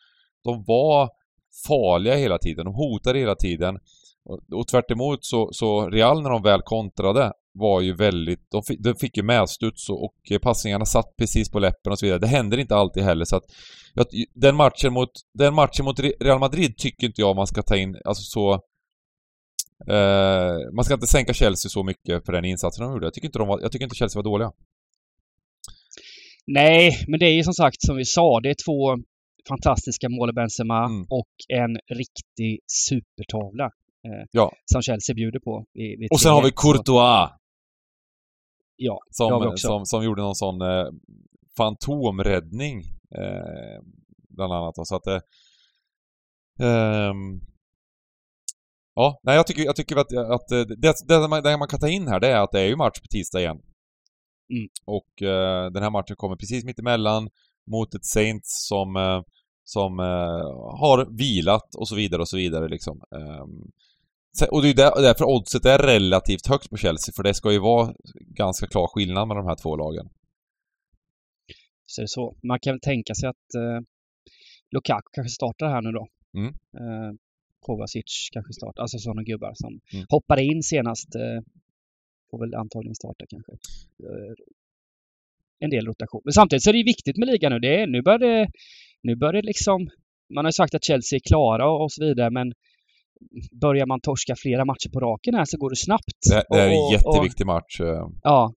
[0.43, 1.09] de var
[1.67, 2.65] farliga hela tiden.
[2.65, 3.75] De hotade hela tiden.
[4.25, 4.85] Och, och tvärt
[5.21, 8.51] så, så Real när de väl kontrade var ju väldigt...
[8.51, 12.05] De fick, de fick ju medstuds och, och passningarna satt precis på läppen och så
[12.05, 12.19] vidare.
[12.19, 13.43] Det händer inte alltid heller så att...
[14.33, 17.97] Den matchen mot, den matchen mot Real Madrid tycker inte jag man ska ta in,
[18.05, 18.59] alltså så...
[19.87, 23.05] Eh, man ska inte sänka Chelsea så mycket för den insatsen de gjorde.
[23.05, 24.51] Jag tycker inte, de var, jag tycker inte Chelsea var dåliga.
[26.47, 28.97] Nej, men det är ju som sagt som vi sa, det är två
[29.47, 31.05] fantastiska mål i Benzema mm.
[31.09, 33.65] och en riktig supertavla.
[34.05, 34.51] Eh, ja.
[34.65, 35.65] Som Chelsea bjuder på.
[35.73, 37.29] Vid, vid och sen har vi Courtois!
[38.75, 39.67] Ja, som, det har vi också.
[39.67, 40.87] Som, som gjorde någon sån eh,
[41.57, 42.79] fantomräddning
[43.15, 43.81] eh,
[44.29, 44.87] bland annat.
[44.87, 45.21] Så att eh,
[46.67, 47.41] ehm,
[49.01, 51.89] Ja, nej jag tycker, jag tycker att, att det, det, man, det man kan ta
[51.89, 53.59] in här det är att det är ju match på tisdag igen.
[54.53, 54.67] Mm.
[54.85, 57.29] Och eh, den här matchen kommer precis mitt emellan
[57.71, 59.21] mot ett Saints som eh,
[59.63, 60.45] som eh,
[60.81, 63.01] har vilat och så vidare och så vidare liksom.
[63.11, 63.71] Um,
[64.51, 67.59] och det är där, därför oddset är relativt högt på Chelsea, för det ska ju
[67.59, 67.93] vara
[68.41, 70.09] ganska klar skillnad mellan de här två lagen.
[71.85, 72.35] Så är det så.
[72.43, 73.79] Man kan väl tänka sig att eh,
[74.71, 76.07] Lukaku kanske startar här nu då.
[76.39, 76.53] Mm.
[77.61, 80.05] Kovacic kanske startar, alltså sådana gubbar som Mm.
[80.09, 81.15] hoppade in senast.
[81.15, 81.39] Eh,
[82.31, 83.51] får väl antagligen starta kanske.
[84.03, 84.33] Eh,
[85.59, 86.21] en del rotation.
[86.25, 87.59] Men samtidigt så är det viktigt med ligan nu.
[87.59, 88.47] Det är, nu börjar det,
[89.03, 89.89] nu börjar det liksom,
[90.35, 92.53] man har sagt att Chelsea är klara och, och så vidare men
[93.61, 96.19] börjar man torska flera matcher på raken här så går det snabbt.
[96.29, 97.79] Det, det är en Och- och- jätteviktig match.
[97.81, 98.07] eh.
[98.23, 98.53] Ja,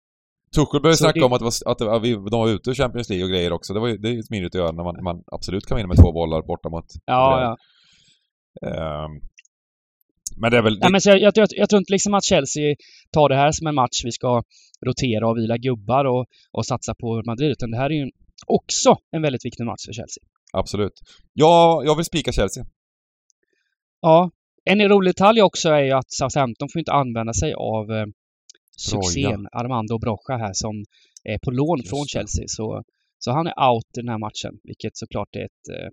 [0.56, 3.10] Tuchel började Så snacka det- om att, att att vi, de var ute ur Champions
[3.10, 3.74] League och grejer också.
[3.74, 5.98] Det, var, det är ju smidigt att göra när man, man absolut kan vinna med
[5.98, 7.58] två bollar borta mot ja, ja.
[8.66, 9.12] Ehm,
[10.38, 10.80] men det är väl...
[10.80, 12.76] Nej, men jag, jag, jag, jag tror inte liksom att Chelsea
[13.12, 14.44] tar det här som en match vi ska
[14.86, 17.52] rotera och vila gubbar och, och satsa på Madrid.
[17.52, 18.12] Utan det här är ju
[18.48, 20.24] också en väldigt viktig match för Chelsea.
[20.54, 20.94] Absolut.
[21.34, 22.66] Ja, jag vill spika Chelsea.
[24.02, 24.32] Ja,
[24.66, 28.06] en rolig detalj också är ju att Southampton får inte använda sig av eh,
[28.78, 30.86] succén Armando Brocha här som
[31.24, 32.06] är på lån Just från.
[32.06, 32.46] Chelsea.
[32.48, 32.84] Så,
[33.20, 35.90] så han är out i den här matchen, vilket såklart är ett eh,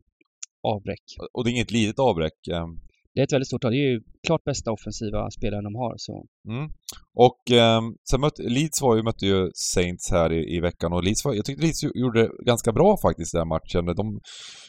[0.74, 1.07] avbräck.
[1.35, 2.38] Och det är inget litet avbräck.
[2.52, 2.72] ehm.
[3.16, 5.94] Det är ett väldigt stort Det är ju klart bästa offensiva spelaren de har.
[5.96, 6.26] Så.
[6.48, 6.70] Mm.
[7.14, 11.05] Och eh, sen mötte, Leeds var ju, mötte ju Saints här i, i veckan och
[11.05, 13.96] Leeds var, jag tyckte Leeds gjorde ganska bra faktiskt den här matchen.
[13.96, 14.20] De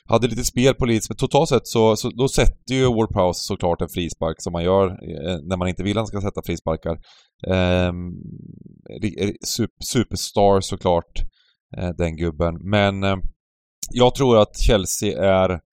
[0.06, 3.40] hade lite spel på Leeds, men totalt sett så, så då sätter ju Ward Prowse
[3.44, 6.42] såklart en frispark som man gör eh, när man inte vill att han ska sätta
[6.46, 6.96] frisparkar.
[7.48, 7.92] Eh,
[9.94, 11.22] superstar såklart,
[11.78, 12.54] eh, den gubben.
[12.62, 13.18] Men eh,
[13.92, 15.67] jag tror att Chelsea är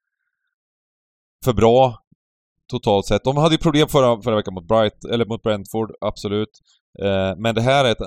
[1.45, 1.99] för bra
[2.71, 3.25] totalt sett.
[3.25, 6.55] De hade ju problem förra, förra veckan mot Bright, eller mot Brentford, absolut.
[7.03, 7.99] Eh, men det här är ett,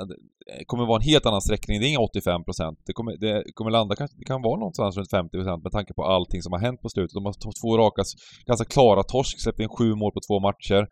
[0.65, 1.79] kommer vara en helt annan sträckning.
[1.79, 2.41] Det är inga 85
[2.85, 6.03] Det kommer, det kommer landa, kanske, det kan vara någonstans runt 50% med tanke på
[6.03, 7.13] allting som har hänt på slutet.
[7.13, 8.01] De har två raka,
[8.45, 10.87] ganska klara torsk, släppt in sju mål på två matcher.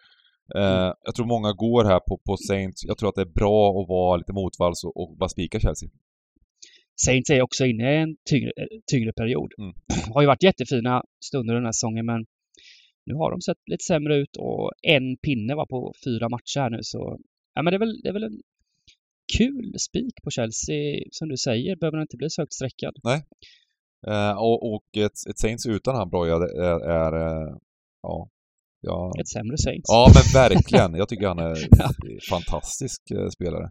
[0.55, 2.83] Eh, Jag tror många går här på, på Saints.
[2.89, 5.89] Jag tror att det är bra att vara lite motvalls och, och bara spika Chelsea.
[7.05, 8.51] Saints är också inne i en tyngre,
[8.91, 9.51] tyngre period.
[9.61, 9.73] Mm.
[10.13, 12.25] Har ju varit jättefina stunder den här säsongen men
[13.05, 16.69] nu har de sett lite sämre ut och en pinne var på fyra matcher här
[16.69, 17.17] nu så
[17.53, 18.41] ja, men det är väl, det är väl en
[19.37, 21.75] kul spik på Chelsea som du säger.
[21.75, 22.95] Behöver den inte bli så högt sträckad.
[24.07, 27.55] Eh, och, och ett, ett Saints utan han Broja är, är eh,
[28.01, 28.29] ja,
[28.81, 29.85] ja, Ett sämre Saints.
[29.87, 30.95] Ja, men verkligen.
[30.95, 31.89] Jag tycker han är Ja.
[32.29, 33.69] fantastisk eh, spelare.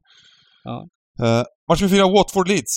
[0.64, 0.88] Ja.
[1.22, 2.74] Eh, match nummer fyra, Watford-Leeds.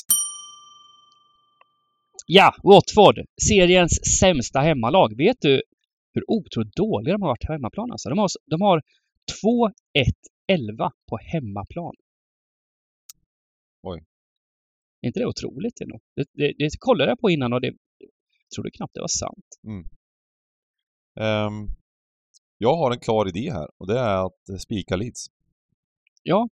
[2.30, 3.26] Ja, Watford!
[3.50, 5.18] Seriens sämsta hemmalag.
[5.18, 5.62] Vet du
[6.18, 7.92] hur otroligt dåliga de har varit på hemmaplan?
[7.92, 8.82] Alltså, de har, de har
[10.50, 11.96] 2-1-11 på hemmaplan.
[13.84, 14.04] Oj.
[15.02, 16.00] Är inte det otroligt ändå?
[16.16, 17.74] Det, det, det kollade jag på innan och det
[18.56, 19.46] trodde knappt det var sant.
[21.20, 21.68] Ehm,
[22.58, 25.28] jag har en klar idé här och det är att spika Leeds.
[26.24, 26.50] Ja,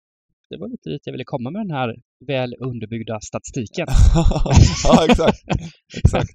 [0.50, 1.88] det var lite dit jag ville komma med den här
[2.26, 3.86] väl underbyggda statistiken.
[4.84, 5.38] ja, exakt.
[6.04, 6.30] exakt.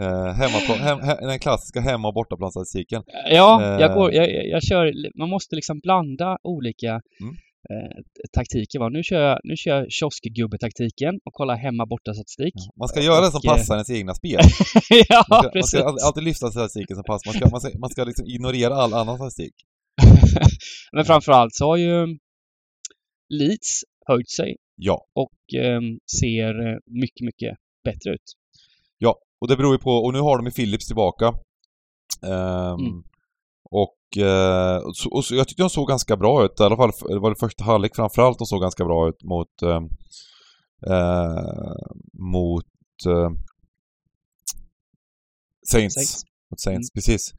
[0.00, 3.02] Eh, hemmaplan, hem, he, den klassiska hemma och bortaplanstatistiken.
[3.30, 3.80] Ja, Eh.
[3.80, 7.34] jag, går, jag, jag- kör, man måste liksom blanda olika Mm.
[7.70, 7.96] eh,
[8.36, 8.78] taktiker.
[8.78, 8.88] Va?
[8.88, 12.54] Nu kör jag, nu kör jag kioskgubbetaktiken och kollar hemma borta statistik.
[12.80, 14.40] Man ska göra det som Och, eh, passar ens egna spel.
[15.08, 15.70] ja, Man ska, man precis.
[15.70, 17.24] ska alltid, alltid lyfta statistiken som passar.
[17.28, 19.54] Man ska, man ska, man ska liksom ignorera all annan statistik.
[20.92, 22.06] Men framförallt så har ju
[23.28, 25.06] Leeds höjt sig Ja.
[25.14, 25.80] och eh,
[26.20, 28.32] ser eh, mycket, mycket bättre ut.
[28.98, 31.26] Ja, och det beror ju på, och nu har de ju Philips tillbaka.
[32.22, 33.02] Ehm, Mm.
[33.70, 36.90] Och, eh, och, så, och jag tyckte de såg ganska bra ut, i alla fall
[37.08, 39.84] det var det första halvlek framförallt de såg ganska bra ut mot ehm,
[40.86, 41.76] eh,
[42.12, 42.66] mot
[43.06, 43.30] eh,
[45.72, 45.94] Saints.
[45.94, 46.24] Saints.
[46.50, 46.94] Mot Saints, Mm.
[46.94, 47.32] precis.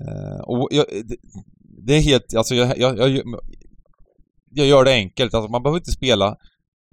[0.00, 1.16] Eh, och jag, det,
[1.86, 3.22] det är helt, alltså jag, jag, jag,
[4.58, 6.36] jag gör det enkelt, alltså man behöver inte spela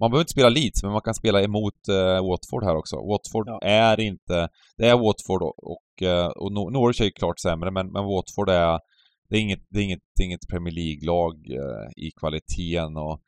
[0.00, 2.96] man behöver inte spela Leeds, men man kan spela emot eh, Watford här också.
[2.96, 3.58] Watford Ja.
[3.62, 4.48] är inte...
[4.76, 8.04] Det är Watford och, och, eh, och Nor- Norwich är ju klart sämre, men, men
[8.04, 8.80] Watford är...
[9.28, 13.20] Det är inget, det är inget, det är inget Premier League-lag eh, i kvaliteten och...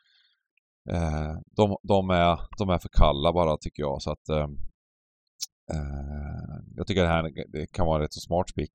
[0.90, 4.28] Eh, de, de, är, de är för kalla bara, tycker jag, så att...
[4.28, 4.48] Eh,
[5.74, 8.72] eh, jag tycker det här det kan vara rätt så smart spik.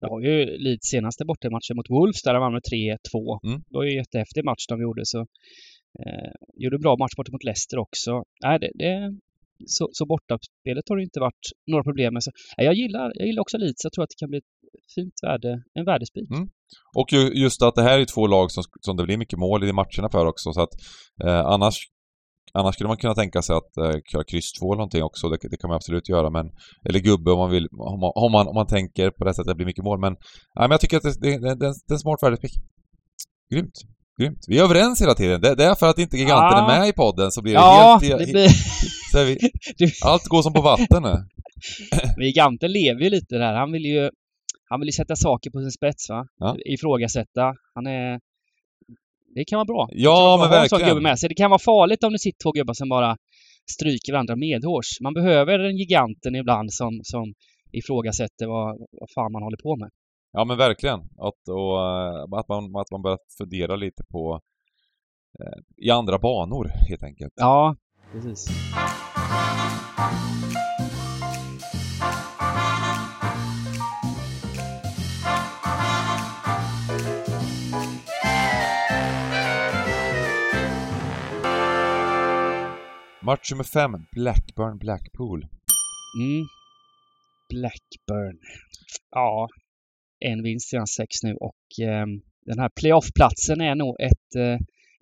[0.00, 3.46] Jag har ju Leeds senaste bortamatchen mot Wolves där de vann med 3-2.
[3.46, 3.58] Mm.
[3.68, 5.20] Det var ju en jättehäftig match de gjorde så
[6.02, 6.32] eh,
[6.62, 8.22] gjorde en bra match borta mot Leicester också.
[8.44, 8.92] Nej, det, det,
[9.66, 12.22] så, så bortaspelet har det inte varit några problem med.
[12.22, 13.84] Så, nej, jag, gillar, jag gillar också Leeds.
[13.84, 14.52] Jag tror att det kan bli ett
[14.94, 16.30] fint värde, en värdespik.
[16.30, 16.48] Mm.
[16.94, 19.64] Och ju, just att det här är två lag som, som det blir mycket mål
[19.64, 20.74] i matcherna för också, så att
[21.24, 21.76] eh, annars
[22.52, 25.38] Annars skulle man kunna tänka sig att eh, köra kryss 2 eller någonting också, det,
[25.50, 26.46] det kan man absolut göra, men...
[26.88, 29.40] Eller gubbe om man vill, om man, om man, om man tänker på det sättet
[29.40, 30.12] att det blir mycket mål, men...
[30.12, 32.52] Nej, men jag tycker att det, det, det, det är en smart värdespick.
[33.52, 33.76] Grymt.
[34.20, 34.44] Grymt.
[34.48, 35.40] Vi är överens hela tiden.
[35.40, 36.72] Det, det är för att inte giganten Ja.
[36.72, 38.18] är med i podden så blir det Ja, helt...
[38.26, 38.48] det blir...
[39.12, 39.38] så vi,
[40.04, 41.14] allt går som på vatten nu.
[42.16, 43.52] Men giganten lever ju lite där.
[43.54, 44.10] Han vill ju,
[44.70, 46.26] han vill ju sätta saker på sin spets va.
[46.38, 46.56] Ja.
[46.74, 47.54] Ifrågasätta.
[47.74, 48.20] Han är...
[49.36, 49.88] Det kan vara bra.
[49.92, 51.02] Ja, men Ha en sån gubbe verkligen.
[51.02, 51.28] med sig.
[51.28, 53.16] Det kan vara farligt om det sitter två gubbar som bara
[53.76, 54.88] stryker varandra medhårs.
[55.00, 57.34] Man behöver en giganten ibland som, som
[57.72, 58.68] ifrågasätter vad,
[59.00, 59.90] vad fan man håller på med.
[60.32, 61.00] Ja men verkligen.
[61.00, 64.40] Att, och, eh, att, man, att man börjar fundera lite på
[65.40, 67.32] eh, i andra banor helt enkelt.
[67.36, 67.76] Ja,
[68.12, 68.48] precis.
[83.26, 85.46] Match nummer fem, Blackburn Blackpool.
[86.20, 86.46] Mm.
[87.48, 88.38] Blackburn.
[89.10, 89.48] Ja,
[90.24, 92.06] en vinst sedan sex nu och eh,
[92.46, 94.54] den här playoff-platsen är nog ett, eh,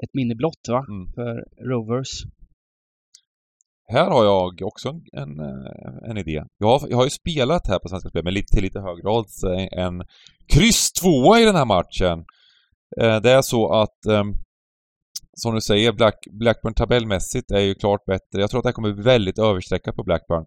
[0.02, 0.84] ett minne blott va?
[0.88, 1.12] Mm.
[1.14, 2.10] För Rovers.
[3.92, 6.42] Här har jag också en, en, eh, en idé.
[6.58, 9.08] Jag har, jag har ju spelat här på Svenska Spel med lite, till lite högre
[9.10, 10.02] odds eh, en
[10.52, 12.24] kryss tvåa i den här matchen.
[13.00, 14.34] Eh, Det är så att ehm,
[15.36, 18.40] som du säger, Black, Blackburn tabellmässigt är ju klart bättre.
[18.40, 20.44] Jag tror att det här kommer bli väldigt överstreckat på Blackburn.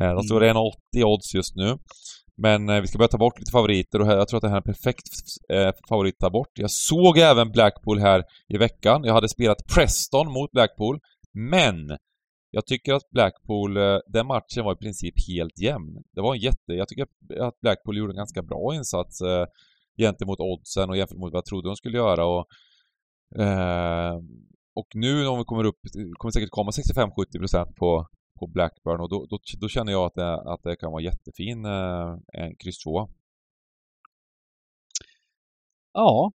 [0.00, 1.78] Eh, De står 1,80 odds just nu.
[2.36, 4.48] Men eh, vi ska börja ta bort lite favoriter och här, jag tror att det
[4.48, 5.08] här är en perfekt
[5.52, 6.52] eh, favorit att ta bort.
[6.54, 9.04] Jag såg även Blackpool här i veckan.
[9.04, 10.98] Jag hade spelat Preston mot Blackpool.
[11.32, 11.98] Men
[12.50, 13.74] jag tycker att Blackpool,
[14.06, 16.02] den matchen var i princip helt jämn.
[16.14, 16.72] Det var en jätte...
[16.72, 17.02] Jag tycker
[17.40, 19.18] att Blackpool gjorde en ganska bra insats
[19.98, 22.46] gentemot oddsen och jämfört mot vad jag trodde de skulle göra och...
[23.38, 24.14] Eh,
[24.74, 25.80] och nu om vi kommer upp,
[26.18, 30.52] kommer säkert komma 65-70% på, på Blackburn och då, då, då känner jag att det,
[30.52, 33.08] att det kan vara jättefin eh, kryss 2.
[35.92, 36.32] Ja,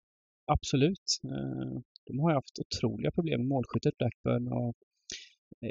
[0.47, 1.21] absolut.
[1.25, 4.77] Eh, De har ju haft otroliga problem med målskyttet Blackburn och
[5.61, 5.71] eh,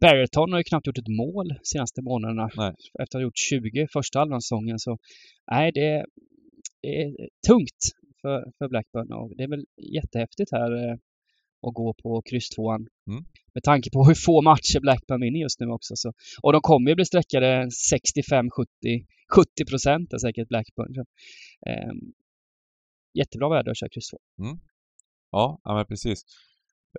[0.00, 2.50] Barreton har ju knappt gjort ett mål de senaste månaderna.
[2.56, 2.74] Nej.
[3.02, 4.98] Efter att ha gjort 20 första halvan säsongen så
[5.50, 6.06] nej, det är,
[6.82, 7.82] det är tungt
[8.22, 10.96] för, för Blackburn och det är väl jättehäftigt här eh,
[11.66, 12.86] att gå på kryss tvåan.
[13.10, 13.24] Mm.
[13.54, 15.96] Med tanke på hur få matcher Blackburn vinner just nu också.
[15.96, 16.12] Så.
[16.42, 19.06] Och de kommer ju bli sträckade 65-70
[19.36, 20.94] 70 procent är säkert Blackburn.
[20.94, 21.04] Så,
[21.70, 22.12] ehm,
[23.14, 24.18] jättebra värde att köra kryss två.
[25.30, 26.24] Ja, ja men precis.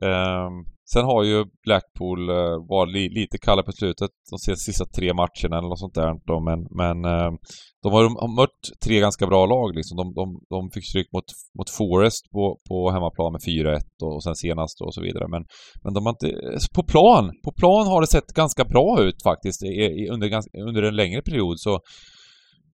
[0.01, 0.53] Ehm,
[0.93, 5.57] sen har ju Blackpool eh, varit li, lite kalla på slutet de sista, tre matcherna
[5.57, 6.11] eller något sånt där.
[6.49, 7.35] Men men ehm,
[7.83, 9.97] de har, har mött tre ganska bra lag liksom.
[9.97, 11.25] De, de, de fick stryk mot,
[11.57, 15.27] mot Forest på, på hemmaplan med 4-1 och, och sen senast och så vidare.
[15.27, 15.43] Men,
[15.83, 16.27] men de har inte...
[16.27, 17.31] Eh, på plan!
[17.43, 20.95] På plan har det sett ganska bra ut faktiskt i, i, under, ganska, under en
[20.95, 21.73] längre period så...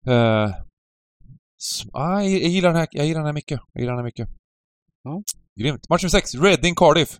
[0.07, 0.49] eh,
[1.93, 3.59] ah, jag, jag gillar den här, jag gillar den här mycket.
[3.73, 4.27] Jag gillar den här mycket.
[5.03, 5.23] Ja.
[5.59, 5.89] Grymt.
[5.89, 7.19] Match nummer 6, Reading Cardiff.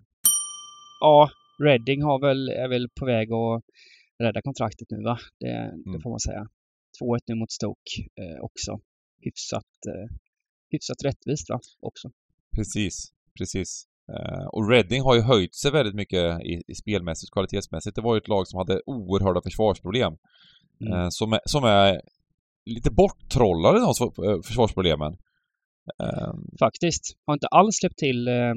[1.00, 1.30] Ja,
[1.64, 3.62] Reading har väl, är väl på väg att
[4.22, 5.18] rädda kontraktet nu va?
[5.40, 5.46] Det,
[5.84, 6.00] det Mm.
[6.02, 6.42] får man säga.
[7.02, 8.72] 2-1 nu mot Stoke eh, också.
[9.20, 10.16] Hyfsat, eh,
[10.72, 11.60] hyfsat rättvist va?
[11.80, 12.10] Också.
[12.56, 13.84] Precis, precis.
[14.14, 17.96] Eh, och Reading har ju höjt sig väldigt mycket i, i spelmässigt, kvalitetsmässigt.
[17.96, 20.12] Det var ju ett lag som hade oerhörda försvarsproblem.
[20.80, 20.92] Mm.
[20.92, 22.00] Eh, som, är, som är
[22.66, 23.90] lite borttrollade de
[24.26, 25.16] eh, försvarsproblemen.
[26.02, 27.16] Eh, Faktiskt.
[27.26, 28.54] Har inte alls släppt till eh,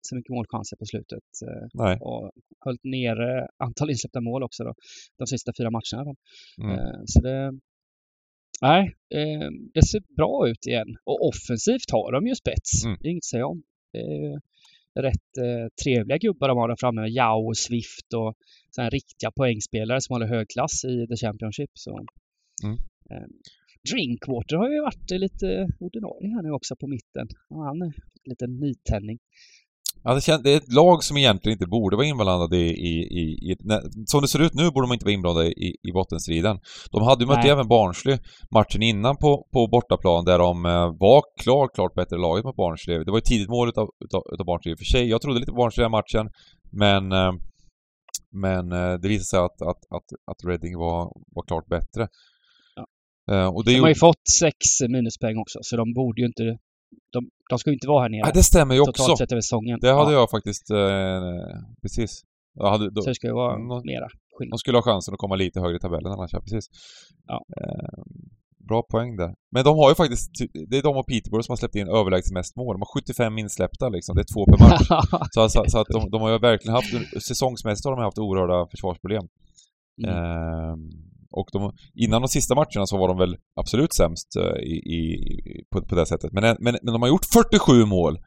[0.00, 1.24] så mycket målchanser på slutet.
[1.46, 1.98] Eh, nej.
[2.00, 2.30] och
[2.64, 4.74] hållit nere antal insläppta mål också då.
[5.18, 6.14] De sista fyra matcherna.
[6.62, 6.78] Mm.
[6.78, 7.52] Eh, så det...
[8.62, 10.96] Nej, eh, det ser bra ut igen.
[11.04, 12.84] Och offensivt har de ju spets.
[12.84, 12.96] Mm.
[13.00, 13.62] Det är inget att säga om.
[13.92, 14.40] Det är ju
[15.02, 17.08] rätt eh, trevliga gubbar de har där framme.
[17.08, 18.34] Yao och Swift och
[18.70, 21.70] såna riktiga poängspelare som håller hög klass i The Championship.
[21.74, 22.06] Så.
[22.64, 22.78] Mm.
[23.90, 25.46] Drinkwater har ju varit lite
[25.86, 27.26] ordinarie här nu också på mitten.
[27.48, 27.92] Ja, han är
[28.30, 29.18] lite nytändning.
[30.04, 32.68] Ja, det, kän- det är ett lag som egentligen inte borde vara inblandade i...
[32.90, 33.56] i, i, i
[34.06, 36.58] som det ser ut nu borde de inte vara inblandade i, i bottenstriden.
[36.92, 38.18] De hade ju mött även Barnsley
[38.50, 43.04] matchen innan på, på bortaplan där de eh, var klart, klart bättre laget mot Barnsley.
[43.04, 45.08] Det var ett tidigt mål utav, utav, utav Barnsley i och för sig.
[45.08, 46.26] Jag trodde lite på Barnsley i den matchen.
[46.84, 47.12] Men...
[47.12, 47.32] eh,
[48.46, 51.00] Men eh, det visade sig att, att, att, att Reading var,
[51.36, 52.08] var klart bättre.
[53.32, 54.56] Eh, och det De har ju fått sex
[54.88, 56.42] minuspoäng också, så de borde ju inte...
[57.12, 58.20] De, de ska ju inte vara här nere.
[58.24, 59.16] Ja, det stämmer ju totalt också.
[59.16, 59.78] sett över säsongen.
[59.80, 60.70] Det hade ja, jag faktiskt...
[60.70, 61.22] Eh,
[61.82, 62.22] precis.
[62.54, 63.66] Jag hade, då, Så det ska ju vara Mm.
[63.84, 64.60] mera De skillnad.
[64.60, 66.64] skulle ha chansen att komma lite högre i tabellen annars, ja precis.
[67.26, 67.44] Ja.
[67.60, 68.02] Eh,
[68.68, 69.34] bra poäng där.
[69.52, 70.30] Men de har ju faktiskt,
[70.68, 72.74] det är de och Peterborough som har släppt in överlägset mest mål.
[72.74, 74.88] De har 75 insläppta liksom, det är två per match.
[75.34, 78.66] så, så, så att de, de har ju verkligen haft, säsongsmässigt har de haft oerhörda
[78.70, 79.24] försvarsproblem.
[80.02, 80.10] Mm.
[80.14, 80.76] Eh,
[81.36, 85.00] och de, innan de sista matcherna så var de väl absolut sämst eh, i, i,
[85.70, 86.32] på, på det sättet.
[86.32, 88.18] Men, men, men de har gjort 47 mål!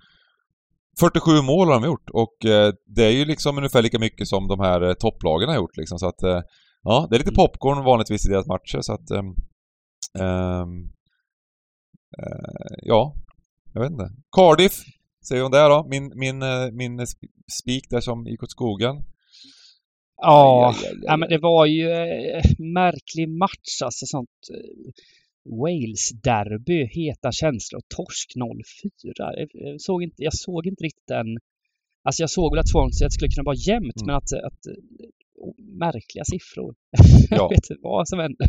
[1.00, 4.48] 47 mål har de gjort och eh, det är ju liksom ungefär lika mycket som
[4.48, 6.42] de här eh, topplagen har gjort liksom så att eh,
[6.84, 7.36] Ja, det är lite Mm.
[7.36, 9.12] popcorn vanligtvis i deras matcher så att...
[9.12, 10.78] ehm,
[12.20, 13.16] eh, ja,
[13.74, 14.10] jag vet inte.
[14.36, 14.74] Cardiff,
[15.28, 15.88] säger hon där då.
[15.90, 17.30] Min, min, eh, min sp-
[17.62, 18.96] spik där som gick åt skogen.
[20.22, 24.30] Ja, Aj, aj, aj, ja men det var ju eh, märklig match alltså sånt.
[24.54, 24.92] eh,
[25.46, 29.48] Wales-derby, heta känslor, torsk 0-4.
[29.54, 31.28] Jag, såg inte, jag såg inte riktigt den.
[32.04, 34.06] Alltså jag såg väl att Swansea skulle kunna vara jämnt Mm.
[34.06, 34.60] men att, att
[35.36, 36.76] oh, märkliga siffror.
[37.30, 37.38] Ja.
[37.38, 38.48] jag vet inte vad som hände.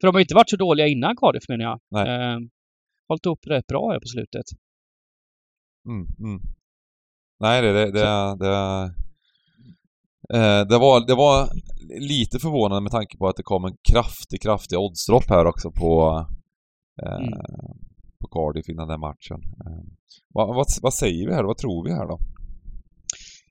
[0.00, 1.80] För de har ju inte varit så dåliga innan Cardiff menar jag.
[1.90, 2.08] Nej.
[2.08, 2.38] Eh,
[3.08, 4.46] hållit upp rätt bra här på slutet.
[5.88, 6.40] Mm, mm.
[7.40, 8.90] Nej, det, det, det, det, eh,
[10.68, 11.48] det, var, det var
[12.00, 16.26] lite förvånande med tanke på att det kom en kraftig, kraftig oddsdropp här också på,
[17.02, 17.32] eh, Mm.
[18.20, 19.40] på Cardiff innan den matchen.
[19.66, 19.84] Eh,
[20.34, 21.44] vad, vad, vad säger vi här?
[21.44, 22.18] Vad tror vi här då?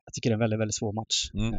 [0.05, 1.17] Jag tycker det är en väldigt, väldigt svår match.
[1.33, 1.53] Mm.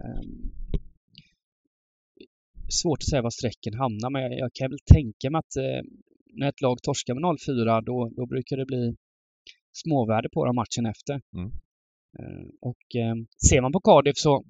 [2.82, 5.82] Svårt att säga var strecken hamnar, men jag, jag kan väl tänka mig att eh,
[6.38, 8.94] när ett lag torskar med 0-4, då, då brukar det bli
[9.72, 11.20] småvärde på den matchen efter.
[11.36, 11.50] Mm.
[12.60, 13.14] Och eh,
[13.48, 14.44] ser man på Cardiff så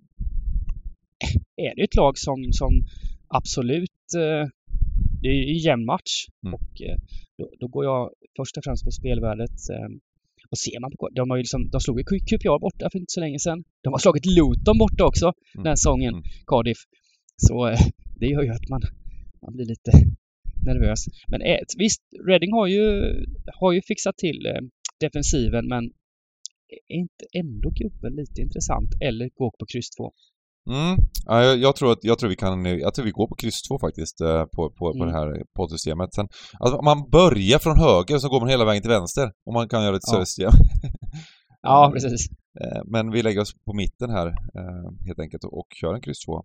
[1.56, 2.72] är det ett lag som, som
[3.28, 4.48] absolut eh,
[5.22, 6.54] det är ju jämn match Mm.
[6.54, 6.96] och eh,
[7.38, 9.58] då, då går jag först och främst på spelvärdet.
[9.72, 9.88] Eh,
[10.50, 13.12] och ser man på de har ju liksom, de slog ju QPR borta för inte
[13.12, 13.64] så länge sedan.
[13.82, 16.24] De har slagit Luton borta också den här säsongen, Mm.
[16.46, 16.78] Cardiff.
[17.36, 17.78] Så eh,
[18.20, 18.82] det gör ju att man,
[19.42, 19.90] man blir lite
[20.66, 21.00] nervös.
[21.28, 22.84] Men eh, visst, Reading har ju,
[23.60, 24.60] har ju fixat till eh,
[25.00, 25.84] defensiven men
[26.88, 28.90] är inte ändå gubben lite intressant?
[29.00, 30.12] Eller gå på kryss 2?
[30.70, 30.96] Mm.
[31.26, 33.62] Ja, jag, jag, tror att, jag tror vi kan, jag tror vi går på kryss
[33.62, 35.06] 2 faktiskt eh, på, på, på Mm.
[35.08, 36.14] det här poddsystemet.
[36.14, 36.28] Sen,
[36.60, 39.30] alltså, man börjar från höger och så går man hela vägen till vänster.
[39.48, 40.24] Om man kan göra ett Ja.
[40.24, 40.50] system.
[41.66, 42.26] Ja, precis.
[42.60, 46.00] Eh, Men vi lägger oss på mitten här eh, helt enkelt och, och kör en
[46.00, 46.42] kryss 2.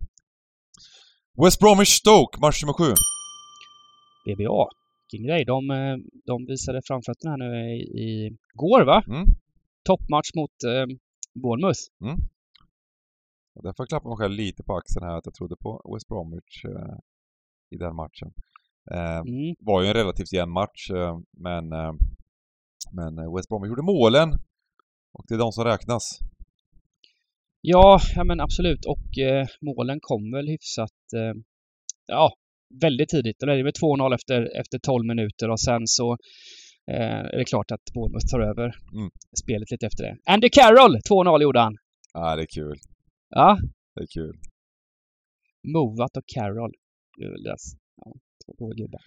[1.44, 2.84] West Bromwich Stoke, match nummer 7.
[4.26, 4.66] BBA.
[5.12, 5.46] Vilken grej.
[5.46, 5.68] De,
[6.26, 9.04] de visade framfötterna här nu i, i går va?
[9.08, 9.26] Mm.
[9.88, 10.86] Toppmatch mot eh,
[11.44, 11.80] Bournemouth.
[13.60, 16.08] Och Därför klappar jag mig själv lite på axeln här att jag trodde på West
[16.08, 16.96] Bromwich eh,
[17.76, 18.30] i den matchen.
[18.92, 19.56] Eh, Mm.
[19.60, 21.94] var ju en relativt jämn match eh, men, eh,
[22.98, 24.30] men West Bromwich gjorde målen
[25.14, 26.20] och det är de som räknas.
[27.62, 28.86] Ja, ja men absolut.
[28.86, 31.34] Och eh, målen kom väl hyfsat, eh,
[32.08, 32.34] ja,
[32.82, 33.36] väldigt tidigt.
[33.40, 36.18] Det är med 2-0 efter, efter 12 minuter och sen så
[36.92, 39.10] är det klart att Bournemouth tar över Mm.
[39.44, 40.16] spelet lite efter det.
[40.34, 40.96] Andy Carroll!
[41.10, 41.76] 2-0 gjorde han.
[42.14, 42.78] Ja, det är kul.
[43.30, 43.58] Ja,
[43.96, 44.36] Det är kul.
[45.74, 46.72] Movat och Carroll.
[47.18, 47.64] Det är väl deras,
[47.98, 48.14] ja,
[48.58, 49.02] två gubbar.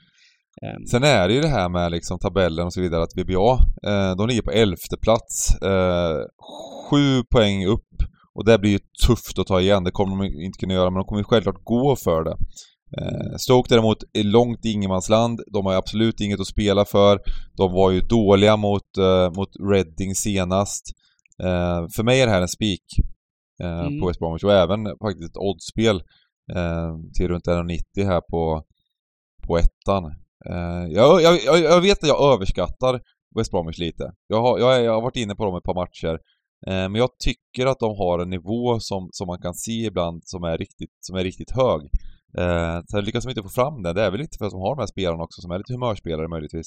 [0.62, 3.52] Ehm, Sen är det ju det här med liksom tabellen och så vidare att VBA,
[3.90, 5.62] eh, de ligger på elfte plats.
[5.62, 6.18] Eh,
[6.90, 7.88] sju poäng upp.
[8.34, 9.84] Och det blir ju tufft att ta igen.
[9.84, 12.36] Det kommer de inte kunna göra, men de kommer ju självklart gå för det.
[12.98, 15.40] Eh, Stoke däremot är långt i ingenmansland.
[15.52, 17.20] De har ju absolut inget att spela för.
[17.56, 20.84] De var ju dåliga mot, eh, mot Reading senast.
[21.42, 22.84] Eh, för mig är det här en spik
[23.62, 24.00] eh, Mm.
[24.00, 25.96] på West Bromwich och även faktiskt ett oddspel
[26.56, 28.64] eh, till runt 1,90 här på,
[29.46, 30.04] på ettan.
[30.50, 33.00] Eh, jag, jag, jag- vet att jag överskattar
[33.36, 34.12] West Bromwich lite.
[34.26, 36.18] Jag har, jag, jag har varit inne på dem ett par matcher.
[36.66, 40.22] Eh, men jag tycker att de har en nivå som, som man kan se ibland
[40.24, 41.80] som är riktigt, som är riktigt hög.
[42.38, 43.92] Eh, sen lyckas de inte få fram det.
[43.92, 45.72] Det är väl lite för att de har de här spelarna också som är lite
[45.72, 46.66] humörspelare möjligtvis.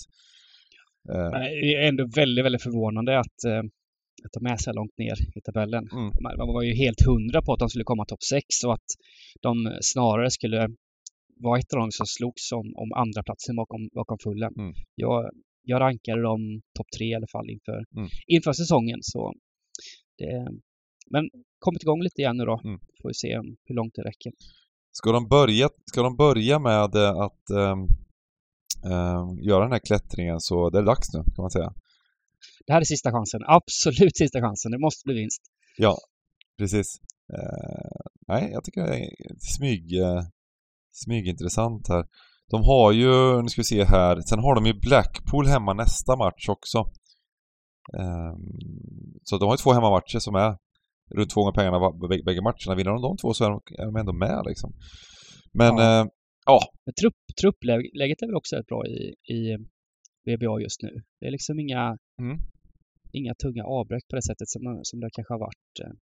[1.14, 3.64] Eh, Det är ändå väldigt, väldigt förvånande att, eh,
[4.26, 5.90] är så här långt ner i tabellen.
[5.92, 6.12] Mm.
[6.22, 8.90] Man, var ju helt hundra på att de skulle komma topp 6 och att
[9.42, 10.70] de snarare skulle
[11.40, 14.54] vara ett av de som slogs om, om andra platsen bakom, bakom fullen.
[14.58, 14.74] Mm.
[14.96, 15.30] Jag,
[15.64, 18.10] jag rankade dem topp 3 i alla fall inför, Mm.
[18.28, 19.00] inför säsongen.
[19.02, 19.34] Så
[20.18, 20.48] det,
[21.12, 22.62] men kommit igång lite igen nu då.
[22.64, 22.80] Mm.
[23.02, 24.32] Får vi se hur långt det räcker.
[24.92, 26.84] Ska de börja, ska de börja med
[27.26, 27.82] att ehm,
[28.92, 31.74] ehm, göra den här klättringen så det är dags nu kan man säga.
[32.68, 33.42] Det här är sista chansen.
[33.48, 34.72] Absolut sista chansen.
[34.72, 35.42] Det måste bli vinst.
[35.78, 35.98] Ja,
[36.58, 36.88] precis.
[37.34, 39.10] Eh, nej, jag tycker det är
[39.58, 40.22] smyg, eh,
[40.92, 42.06] smygintressant här.
[42.52, 46.16] De har ju, nu ska vi se här, sen har de ju Blackpool hemma nästa
[46.16, 46.78] match också.
[48.00, 48.60] Ehm,
[49.24, 50.58] så de har ju två hemmamatcher som är
[51.16, 51.80] runt två gånger pengarna
[52.26, 52.76] bägge matcherna.
[52.76, 54.74] Vinner de de två så är de, är de ändå med liksom.
[55.54, 56.02] Men Ja.
[56.02, 56.06] eh,
[56.46, 59.00] ja, Men trupp, truppläget är väl också rätt bra i,
[59.36, 59.40] i
[60.26, 60.92] VBA just nu.
[61.20, 62.38] Det är liksom inga, Mm.
[63.20, 65.74] Inga tunga avbräck på det sättet som, som det kanske har varit.
[65.84, 65.94] Eh,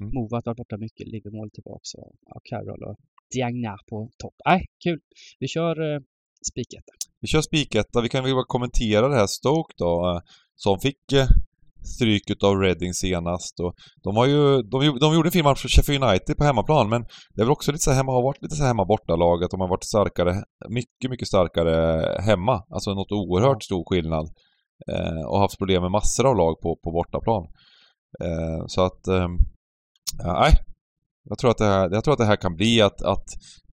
[0.00, 0.14] Mm.
[0.14, 2.96] Movat har varit borta mycket, Livermore tillbaka och ja, Carroll och
[3.34, 4.34] Diagna på topp.
[4.46, 5.00] Nej, kul.
[5.38, 6.00] Vi kör eh,
[6.50, 6.92] spiketta.
[7.20, 8.00] Vi kör spiketta.
[8.00, 10.20] Vi kan väl bara kommentera det här Stoke då, eh,
[10.54, 11.26] som fick eh,
[11.94, 15.68] stryk av Reading senast och de har ju, de, de gjorde en fin match för
[15.68, 17.02] Sheffield United på hemmaplan men
[17.34, 19.60] det är väl också lite så hemma, har varit lite så hemma bortalag att de
[19.60, 21.74] har varit starkare, mycket, mycket starkare
[22.22, 22.64] hemma.
[22.70, 24.26] Alltså något oerhört stor skillnad.
[24.88, 27.44] Eh, och haft problem med massor av lag på, på bortaplan.
[28.24, 29.28] Eh, så att, eh,
[30.24, 30.52] nej.
[31.24, 33.24] Jag tror att det här, jag tror att det här kan bli att, att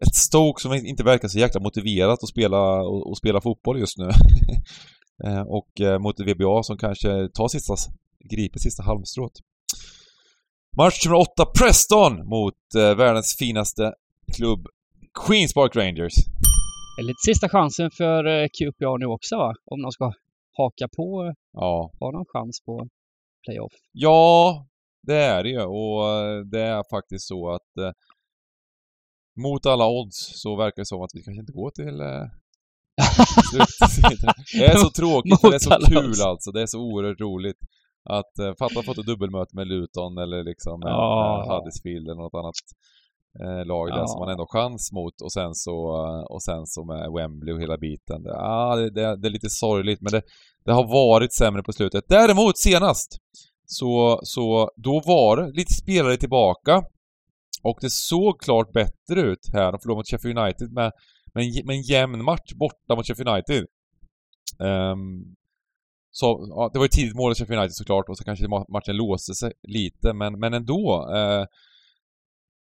[0.05, 3.97] ett Stoke som inte verkar så jäkla motiverat att spela, och, och spela fotboll just
[3.97, 4.09] nu.
[5.25, 7.75] Eh, och eh, mot VBA som kanske tar sista,
[8.29, 9.31] griper sista halmstrået.
[10.77, 13.93] Match nummer 8, Preston mot eh, världens finaste
[14.35, 14.67] klubb,
[15.25, 16.13] Queens Park Rangers.
[16.95, 19.53] Det är Lite sista chansen för eh, QPR nu också va?
[19.65, 20.13] Om de ska
[20.57, 21.91] haka på, ja.
[21.99, 22.87] ha någon chans på
[23.45, 23.73] playoff.
[23.91, 24.65] Ja,
[25.07, 26.05] det är det ju och
[26.51, 27.91] det är faktiskt så att eh,
[29.43, 32.25] mot alla odds så verkar det som att vi kanske inte går till eh,
[34.59, 36.51] det är så tråkigt det är så kul alltså.
[36.51, 37.59] Det är så oerhört roligt.
[38.09, 41.37] Att eh, fatta fått ett dubbelmöte med Luton eller liksom ja.
[41.37, 42.55] med Huddersfield eller något annat
[43.43, 44.07] eh, lag där ja.
[44.07, 45.77] som man ändå chans mot och sen så,
[46.29, 48.21] och sen så med Wembley och hela biten.
[48.23, 50.21] Ja, ah, det, det, det, är lite sorgligt men det,
[50.65, 52.03] det har varit sämre på slutet.
[52.07, 53.17] Däremot senast
[53.65, 56.83] så, så då var det lite spelare tillbaka
[57.63, 59.71] och det såg klart bättre ut här.
[59.71, 60.91] De förlorade mot Sheffield United med
[61.37, 63.65] med en, med en jämn match borta mot Sheffield United.
[64.59, 65.35] Um,
[66.11, 68.95] så, ja, det var ju tidigt mål i Sheffield United såklart och så kanske matchen
[68.95, 71.09] låste sig lite men, men ändå.
[71.15, 71.45] Eh,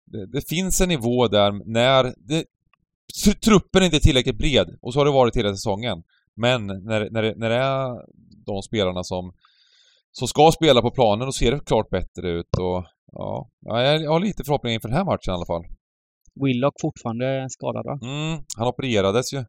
[0.06, 2.44] det, det, finns en nivå där när det,
[3.44, 6.02] truppen inte är tillräckligt bred och så har det varit hela säsongen.
[6.34, 7.88] Men när, när, det, när det är
[8.46, 9.32] de spelarna som,
[10.12, 14.20] som ska spela på planen, då ser det klart bättre ut och ja, jag har
[14.20, 15.64] lite förhoppningar inför den här matchen i alla fall.
[16.44, 17.98] Willock fortfarande skadad va?
[18.02, 19.44] Mm, han opererades ju.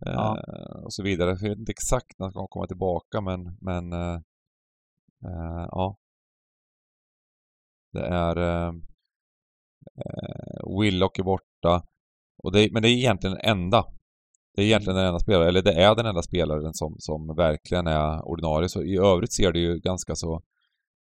[0.00, 0.38] Ja.
[0.38, 1.30] Eh, och så vidare.
[1.30, 4.20] Jag vet inte exakt när han kommer komma tillbaka men, men eh,
[5.24, 5.96] eh, ja.
[7.92, 8.36] Det är
[10.04, 11.82] eh, Willock är borta.
[12.42, 13.84] Och det, men det är egentligen den enda.
[14.56, 17.86] Det är egentligen den enda spelaren, eller det är den enda spelaren som, som verkligen
[17.86, 18.68] är ordinarie.
[18.68, 20.42] Så i övrigt ser det ju ganska så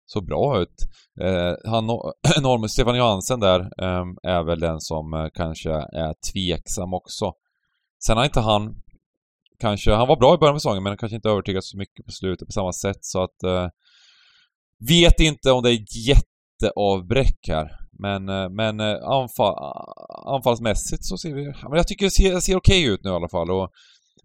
[0.07, 0.87] så bra ut.
[1.21, 1.85] Eh, han,
[2.41, 7.33] Normus Stefan Johansen där eh, är väl den som eh, kanske är tveksam också.
[8.05, 8.75] Sen har inte han
[9.59, 12.11] kanske, han var bra i början av säsongen men kanske inte övertygat så mycket på
[12.11, 13.67] slutet på samma sätt så att eh,
[14.89, 17.86] vet inte om det är jätteavbräck här.
[17.99, 19.55] Men, eh, men eh, anfall,
[20.35, 23.13] anfallsmässigt så ser vi, men jag tycker det ser, ser okej okay ut nu i
[23.13, 23.69] alla fall och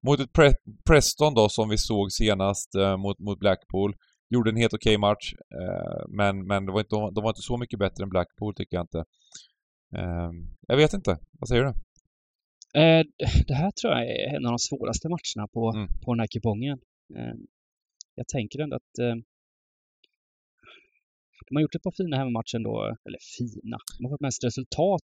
[0.07, 0.51] mot ett Pre
[0.89, 3.95] Preston då som vi såg senast eh, mot, mot Blackpool
[4.33, 5.35] Gjorde en helt okej okay match.
[5.59, 8.77] Eh, men men det var inte, de var inte så mycket bättre än Blackpool tycker
[8.77, 9.05] jag inte.
[9.97, 10.37] Ehm,
[10.69, 11.19] jag vet inte.
[11.41, 11.73] Vad säger du?
[12.81, 13.05] Eh,
[13.49, 15.89] det här tror jag är en av de svåraste matcherna på, mm.
[16.03, 16.79] på den här kupongen.
[17.19, 17.41] Ehm,
[18.15, 19.17] jag tänker ändå att eh,
[21.47, 25.11] de har gjort ett par fina hemmamatcher ändå, eller fina, de har fått mest resultat,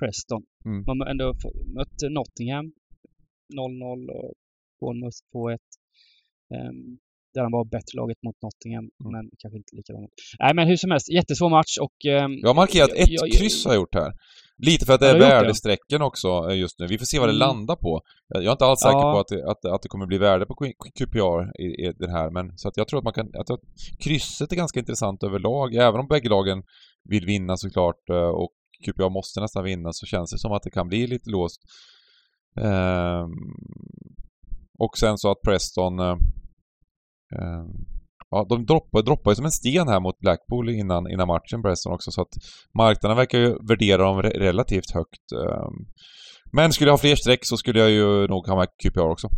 [0.00, 0.42] Preston.
[0.64, 0.84] Mm.
[0.84, 1.34] De har ändå
[1.74, 2.72] mött Nottingham
[3.54, 4.34] 0-0 och
[4.80, 5.58] Bournemouth 2-1.
[6.70, 6.98] Um,
[7.34, 9.12] där han var bättre laget mot Nottingham, mm.
[9.12, 10.10] men kanske inte lika långt.
[10.38, 11.96] Nej, men hur som helst, jättesvår match och...
[12.06, 14.12] Eh, jag har markerat ett jag, kryss har jag gjort här.
[14.58, 16.86] Lite för att det är värdesträcken också eh, just nu.
[16.86, 17.48] Vi får se vad det mm.
[17.48, 18.02] landar på.
[18.28, 19.12] Jag är inte alls säker ja.
[19.12, 20.54] på att det, att, att det kommer bli värde på
[20.98, 23.30] QPR i, i den här, men så att jag tror att man kan...
[23.32, 26.62] Jag tror att krysset är ganska intressant överlag, även om bägge lagen
[27.08, 28.52] vill vinna såklart eh, och
[28.84, 31.60] QPR måste nästan vinna så känns det som att det kan bli lite låst.
[32.56, 33.32] Um,
[34.78, 36.18] och sen så att Preston Ehm,
[38.30, 41.92] ja, de droppar, droppar ju som en sten här mot Blackpool innan, innan matchen, Preston
[41.92, 42.34] också, så att
[42.78, 45.32] marknaden verkar ju värdera dem relativt högt.
[45.32, 45.86] Ehm,
[46.52, 49.28] men skulle jag ha fler streck så skulle jag ju nog ha med QPR också.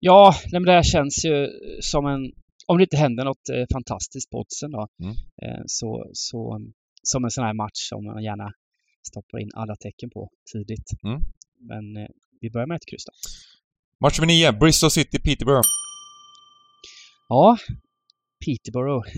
[0.00, 1.48] Ja, men det här känns ju
[1.80, 2.32] som en...
[2.66, 5.14] Om det inte händer något eh, fantastiskt på oddsen då, mm.
[5.42, 6.60] eh, så, så
[7.02, 8.52] som en sån här match som man gärna
[9.08, 10.88] stoppar in alla tecken på tidigt.
[11.04, 11.20] Mm.
[11.60, 12.08] Men eh,
[12.40, 13.12] vi börjar med ett kryss då.
[14.00, 15.68] Match nummer 9, Bristol City, Peterborough.
[17.28, 17.56] Ja,
[18.44, 19.08] Peterborough.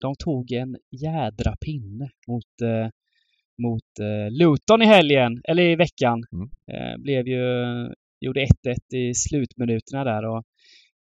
[0.00, 2.88] De tog en jädra pinne mot, eh,
[3.62, 6.24] mot eh, Luton i helgen, eller i veckan.
[6.32, 6.50] Mm.
[6.72, 7.44] Eh, blev ju,
[8.20, 10.44] gjorde 1-1 i slutminuterna där och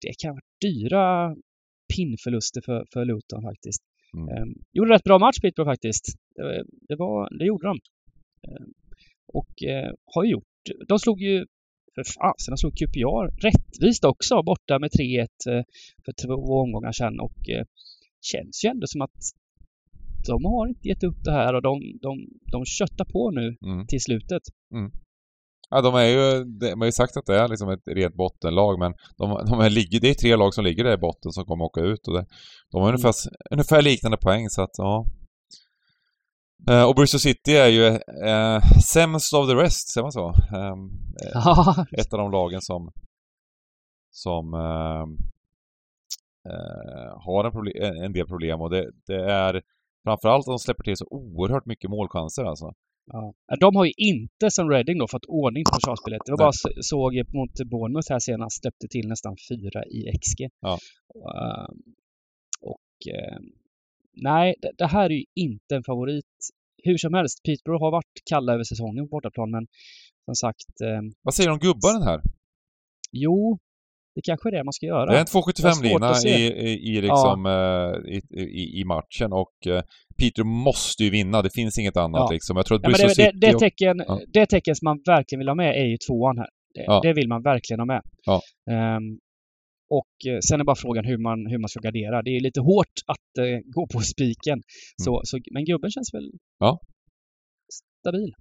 [0.00, 1.36] det kan vara dyra
[1.96, 3.82] pinnförluster för, för Luton faktiskt.
[4.16, 4.28] Mm.
[4.28, 6.04] Eh, gjorde rätt bra match Peterborough faktiskt.
[6.88, 7.78] Det, var, det gjorde de.
[8.48, 8.66] Eh,
[9.26, 11.46] och eh, har gjort, de slog ju
[11.94, 15.62] för fasen, de slog QPR rättvist också borta med 3-1 eh,
[16.04, 17.64] för två omgångar sedan och eh,
[18.30, 19.20] känns ju ändå som att
[20.26, 21.72] de har inte gett upp det här och de,
[22.02, 22.12] de,
[22.52, 23.86] de köttar på nu mm.
[23.86, 24.42] till slutet.
[24.74, 24.90] Mm.
[25.70, 28.78] Ja, de är ju, de har ju sagt att det är liksom ett rent bottenlag
[28.78, 31.44] men de, de är, ligger, det är tre lag som ligger där i botten som
[31.44, 32.26] kommer åka ut och det,
[32.70, 33.14] de har ungefär,
[33.50, 35.06] ungefär liknande poäng så att ja.
[36.70, 37.86] Eh, och Bristol City är ju
[38.26, 40.34] eh, sämst of the rest, säger man så?
[41.34, 42.90] Ja, ett av de lagen som
[44.10, 45.06] som eh,
[47.24, 49.62] har en, en- del problem och det, det är
[50.04, 52.72] framförallt att de släpper till så oerhört mycket målchanser alltså.
[53.12, 53.34] Ja.
[53.60, 56.20] De har ju inte som Reading då fått ordning på försvarsspelet.
[56.26, 56.44] Det var Nej.
[56.44, 60.48] bara så- såg mot Bournemouth här senast, släppte till nästan fyra i XG.
[60.60, 60.78] Ja.
[61.14, 61.76] Ehm,
[62.60, 62.80] och
[64.16, 66.24] nej, det, det här är ju inte en favorit.
[66.82, 69.66] Hur som helst, Peterborough har varit kalla över säsongen på bortaplan men
[70.24, 72.20] som sagt, eh, Vad säger du om gubbaren här?
[73.12, 73.58] jo,
[74.14, 75.06] det kanske är det man ska göra.
[75.06, 76.28] Det är en Jag har svårt 2,75-lina att se.
[76.28, 79.82] i, i, i, liksom, eh, i, i, i matchen och eh,
[80.18, 81.42] Peter måste ju vinna.
[81.42, 82.30] Det finns inget annat Ja.
[82.32, 82.56] liksom.
[82.56, 84.20] Jag tror att Ja, det, det, det, och- tecken, Ja.
[84.32, 86.48] det tecken som man verkligen vill ha med är ju tvåan här.
[86.74, 87.00] Det, Ja.
[87.02, 88.02] det vill man verkligen ha med.
[88.24, 88.40] Ja.
[89.90, 92.22] Och eh, sen är bara frågan hur man, hur man ska gardera.
[92.22, 94.62] Det är lite hårt att eh, gå på spiken.
[95.04, 96.38] Så, så, men gubben känns väl Mm.
[96.58, 96.80] Ja.
[98.00, 98.32] stabil.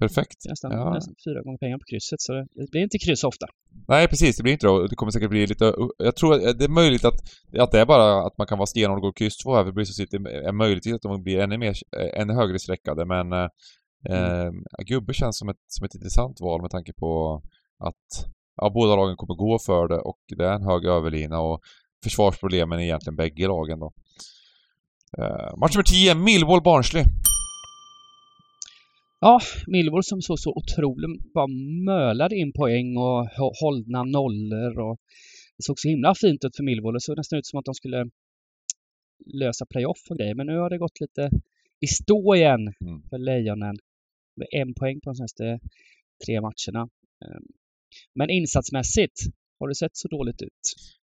[0.00, 0.36] Perfekt.
[0.44, 0.94] Det Nästan, Ja.
[0.94, 2.20] nästan fyra gånger pengar på krysset.
[2.20, 3.46] Så det, det blir inte kryss ofta.
[3.88, 4.36] Nej, precis.
[4.36, 4.88] Det blir inte det.
[4.88, 5.74] Det kommer säkert bli lite...
[5.98, 7.14] Jag tror att det är möjligt att,
[7.58, 9.84] att det är bara att man kan vara stenhård och gå kryss två här för
[9.84, 13.48] City är möjligtvis att de blir ännu mer, eh, ännu högre sträckade men eh,
[14.10, 14.50] eh,
[14.86, 17.42] Gubbe känns som ett, som ett intressant val med tanke på
[17.78, 18.26] att
[18.60, 21.60] ja, båda lagen kommer gå för det och det är en hög överlina och
[22.04, 23.92] försvarsproblemen är egentligen bägge lagen då.
[25.18, 27.04] Eh, match nummer 10, Millwall Barnsley.
[29.66, 31.46] Millwall som såg så otroligt bara
[31.84, 34.98] mölade in poäng och hå- hållna nollor och
[35.56, 36.94] det såg så himla fint ut för Millwall.
[36.94, 38.04] Det såg nästan ut som att de skulle
[39.34, 40.34] lösa playoff och grejer.
[40.34, 41.30] Men nu har det gått lite
[41.80, 43.02] i stå igen Mm.
[43.10, 43.76] för Lejonen.
[44.36, 45.58] Med en poäng på de senaste
[46.26, 46.88] tre matcherna.
[48.14, 49.20] Men insatsmässigt,
[49.60, 50.60] har det sett så dåligt ut?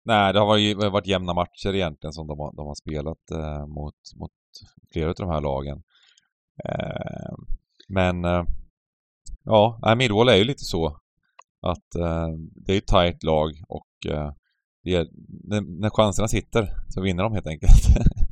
[0.05, 3.95] Nej, det har varit, jämna matcher egentligen som de har, de har spelat eh, mot,
[4.19, 4.31] mot
[4.93, 5.77] flera av de här lagen.
[6.69, 7.33] Eh,
[7.89, 8.43] men eh,
[9.43, 10.87] ja, nej, Millwall är ju lite så
[11.61, 12.27] att eh,
[12.65, 14.31] det är ett tajt lag och eh,
[14.83, 15.07] är,
[15.49, 17.71] när, när chanserna sitter så vinner de helt enkelt.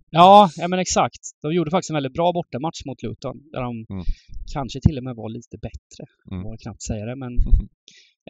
[0.10, 1.20] Ja, ja men exakt.
[1.42, 3.38] De gjorde faktiskt en väldigt bra bortamatch mot Luton.
[3.52, 4.04] Där de Mm.
[4.54, 6.04] kanske till och med var lite bättre.
[6.32, 6.38] Mm.
[6.40, 7.32] Jag vågar knappt säga det, men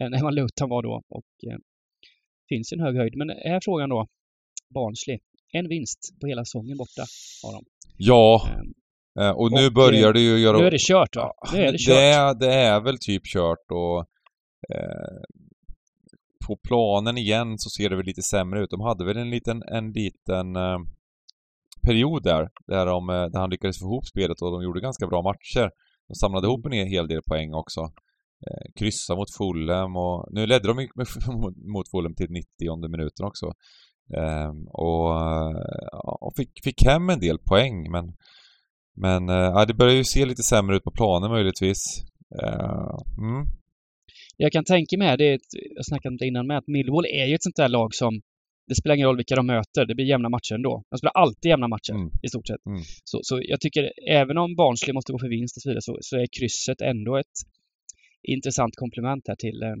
[0.00, 1.02] än än vad Luton var då.
[1.08, 1.58] Och eh,
[2.48, 3.16] finns en hög höjd.
[3.16, 4.06] Men är frågan då.
[4.74, 5.18] Barnsley.
[5.52, 7.04] En vinst på hela säsongen borta
[7.42, 7.64] har de.
[7.96, 8.48] ja,
[9.20, 10.58] eh, och nu Och, börjar eh, det ju göra...
[10.58, 11.32] Nu är det kört va?
[11.52, 11.96] Nu är det det, kört.
[11.96, 13.98] är, det är väl typ kört och
[14.74, 15.18] eh,
[16.46, 18.70] på planen igen så ser det väl lite sämre ut.
[18.70, 20.78] De hade väl en liten, en liten eh,
[21.82, 25.06] period där, där, de, eh, där han lyckades få ihop spelet och de gjorde ganska
[25.06, 25.70] bra matcher.
[26.08, 27.80] De samlade ihop en hel del poäng också.
[28.46, 31.06] Eh, kryssa mot Fulham och nu ledde de med,
[31.74, 33.46] mot- Fulham till 90 minuten också.
[34.16, 35.10] Eh, och
[36.26, 38.04] och fick, fick hem en del poäng men
[38.96, 41.78] men eh, ja, det börjar ju se lite sämre ut på planen möjligtvis.
[42.42, 43.46] Eh, mm.
[44.36, 47.26] Jag kan tänka mig, det ett, jag snackade om det innan med, att Millwall är
[47.26, 48.20] ju ett sånt där lag som
[48.68, 50.82] det spelar ingen roll vilka de möter, det blir jämna matcher ändå.
[50.90, 52.10] De spelar alltid jämna matcher, Mm.
[52.22, 52.66] i stort sett.
[52.66, 52.80] Mm.
[53.04, 55.98] Så, så jag tycker, även om Barnsley måste gå för vinst och så vidare, så,
[56.00, 57.36] så är krysset ändå ett
[58.22, 59.74] intressant komplement här till eh,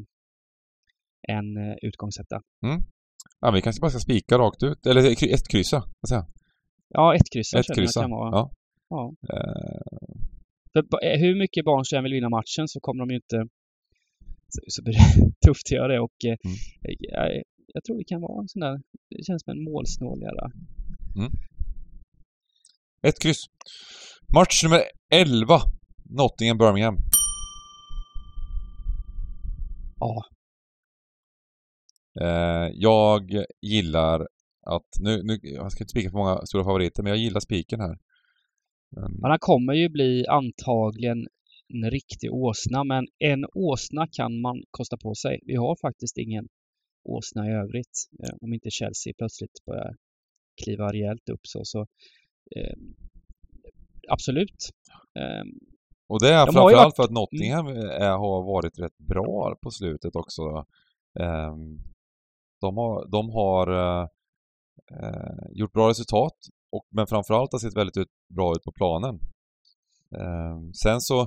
[1.36, 2.40] en eh, utgångsetta.
[3.40, 4.86] Ja, vi kanske bara ska spika rakt ut.
[4.86, 5.00] Eller
[5.34, 6.24] ett kryssa, vad säger?
[6.88, 8.00] Ja, ett kryss Ett kryssa.
[8.00, 8.30] kan vara.
[8.30, 8.50] Ja.
[8.88, 9.14] Ja.
[9.34, 9.80] Eh,
[10.72, 13.38] För hur mycket Barnsley än vill vinna matchen så kommer de ju inte...
[14.68, 16.56] Så, blir det tufft att göra det och Mm.
[16.98, 17.42] jag,
[17.74, 18.76] jag tror det kan vara en sån där...
[19.10, 20.50] Det känns som en målsnål jävla...
[23.02, 23.42] ett kryss.
[24.34, 24.82] Match nummer
[25.12, 25.60] 11.
[26.18, 26.96] Nottingham-Birmingham.
[30.00, 30.24] Ja,
[32.20, 34.28] Eh, jag gillar
[34.66, 37.80] att, nu, nu, jag ska inte spika på många stora favoriter, men jag gillar spiken
[37.80, 37.98] här.
[38.96, 39.12] Mm.
[39.20, 41.26] Men han kommer ju bli antagligen
[41.74, 45.40] en riktig åsna, men en åsna kan man kosta på sig.
[45.42, 46.48] Vi har faktiskt ingen
[47.04, 48.08] åsna i övrigt.
[48.22, 49.94] Eh, om inte Chelsea plötsligt börjar
[50.64, 51.60] kliva rejält upp så.
[51.64, 51.80] så
[52.56, 52.76] eh,
[54.08, 54.70] absolut.
[55.18, 55.44] Eh,
[56.08, 59.70] Och det är De framförallt varit- för att Nottingham är, har varit rätt bra på
[59.70, 60.42] slutet också.
[61.20, 61.78] Ehm,
[62.60, 64.08] de har, de har eh,
[65.02, 66.34] eh, gjort bra resultat,
[66.72, 69.20] och, men framförallt har sett väldigt ut, bra ut på planen.
[70.20, 71.26] Ehm, sen så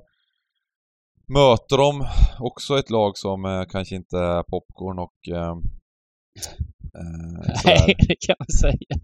[1.28, 2.06] möter de
[2.40, 5.58] också ett lag som eh, kanske inte är popcorn och ehm,
[6.98, 9.00] eh, nej, det kan man säga.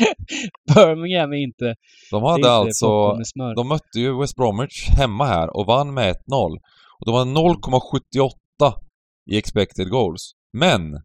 [0.74, 1.74] Birmingham är inte...
[2.10, 3.18] De hade inte alltså.
[3.56, 6.58] De mötte ju West Bromwich hemma här och vann med 1-0.
[6.98, 8.30] Och de hade 0,78
[9.30, 10.32] i expected goals.
[10.52, 11.02] Men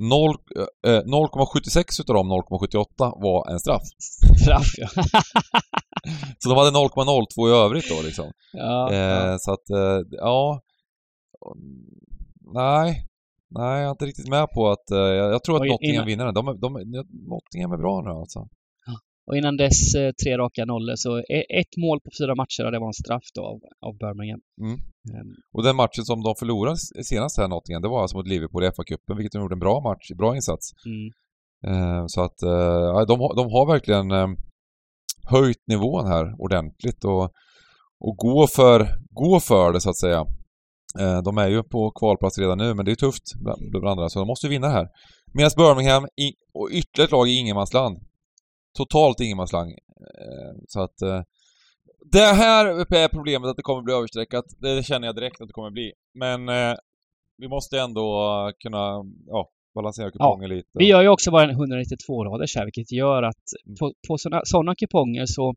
[0.00, 0.34] 0,
[0.86, 2.86] eh, 0,76 utav dem 0,78
[3.22, 3.82] var en straff.
[4.42, 4.88] Straff, ja.
[6.38, 8.32] Så de hade 0,02 i övrigt då liksom.
[8.52, 9.38] ja, Eh, ja.
[9.38, 10.60] så att, eh, ja...
[12.54, 13.06] Nej.
[13.58, 14.90] Nej, jag är inte riktigt med på att...
[14.90, 16.34] Eh, jag, tror att Och Nottingham innan- vinner den.
[16.34, 16.68] De, är- de,
[17.34, 18.48] Nottingham är bra nu alltså.
[19.26, 20.94] Och innan dess eh, tre raka nollor.
[20.96, 23.92] Så e- ett mål på fyra matcher och det var en straff då av, av
[23.98, 24.40] Birmingham.
[24.60, 24.74] Mm.
[25.14, 28.64] Ehm, Och den matchen som de förlorade senast här Nottingham, det var alltså mot Liverpool
[28.64, 30.70] i FA-cupen, vilket de gjorde en bra match, bra insats.
[30.86, 31.06] Mm.
[31.66, 34.28] Eh, så att, eh, de, de har verkligen eh,
[35.30, 37.24] höjt nivån här ordentligt och,
[38.00, 40.26] och gå för, gå för det så att säga.
[41.00, 44.08] Eh, de är ju på kvalplats redan nu, men det är tufft bland, bland andra,
[44.08, 44.88] så de måste vinna här.
[45.34, 47.98] Medan Birmingham i, och ytterligare ett lag i ingenmansland.
[48.78, 49.70] Totalt ingenmansland.
[49.70, 51.22] Eh, så att eh,
[52.12, 54.44] det här är problemet att det kommer bli överstreckat.
[54.58, 55.92] Det känner jag direkt att det kommer bli.
[56.14, 56.40] Men
[57.38, 60.68] vi måste ändå kunna ja, balansera kupongen lite.
[60.74, 63.44] Vi gör ju också bara en 192-raders här, vilket gör att
[63.80, 65.54] på, på sådana kuponger så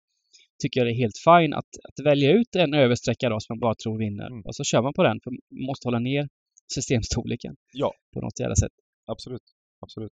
[0.62, 3.60] tycker jag det är helt fine att, att välja ut en översträcka då som man
[3.60, 4.28] bara tror vinner.
[4.28, 4.42] Mm.
[4.46, 6.24] Och så kör man på den, för man måste hålla ner
[6.76, 7.54] systemstorleken.
[7.74, 7.92] Ja.
[8.14, 8.72] På något jävla sätt.
[9.14, 9.42] Absolut.
[9.86, 10.12] Absolut.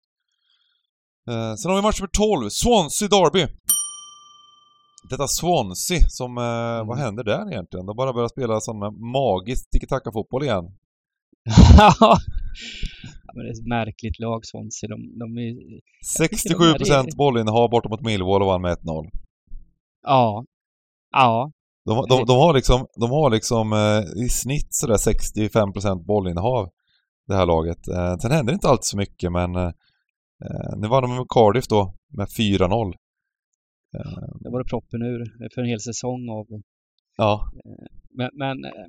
[1.30, 3.47] Eh, sen har vi match nummer 12, Swansea Derby.
[5.11, 7.05] Detta Swansea som, eh, vad Mm.
[7.05, 7.86] händer där egentligen?
[7.86, 8.78] De bara börjar spela sån
[9.20, 10.64] magisk tiki-taka-fotboll igen.
[11.78, 12.16] Ja,
[13.34, 14.88] men det är ett märkligt lag, Swansea.
[14.88, 15.53] De, de är,
[16.18, 19.11] 67% det är- bollinnehav borta mot Millwall och vann med 1-0.
[20.05, 20.44] Ja,
[21.11, 21.52] ja,
[21.84, 26.70] De, de, de har liksom, de har liksom eh, i snitt sådär 65% bollinnehav,
[27.26, 27.88] det här laget.
[27.88, 29.72] Eh, sen händer det inte alltid så mycket men eh,
[30.44, 32.94] eh, nu vann de med Cardiff då med 4-0.
[33.96, 36.46] Eh, det var det proppen ur för en hel säsong av
[37.16, 37.50] ja,
[38.11, 38.88] Men, men eh,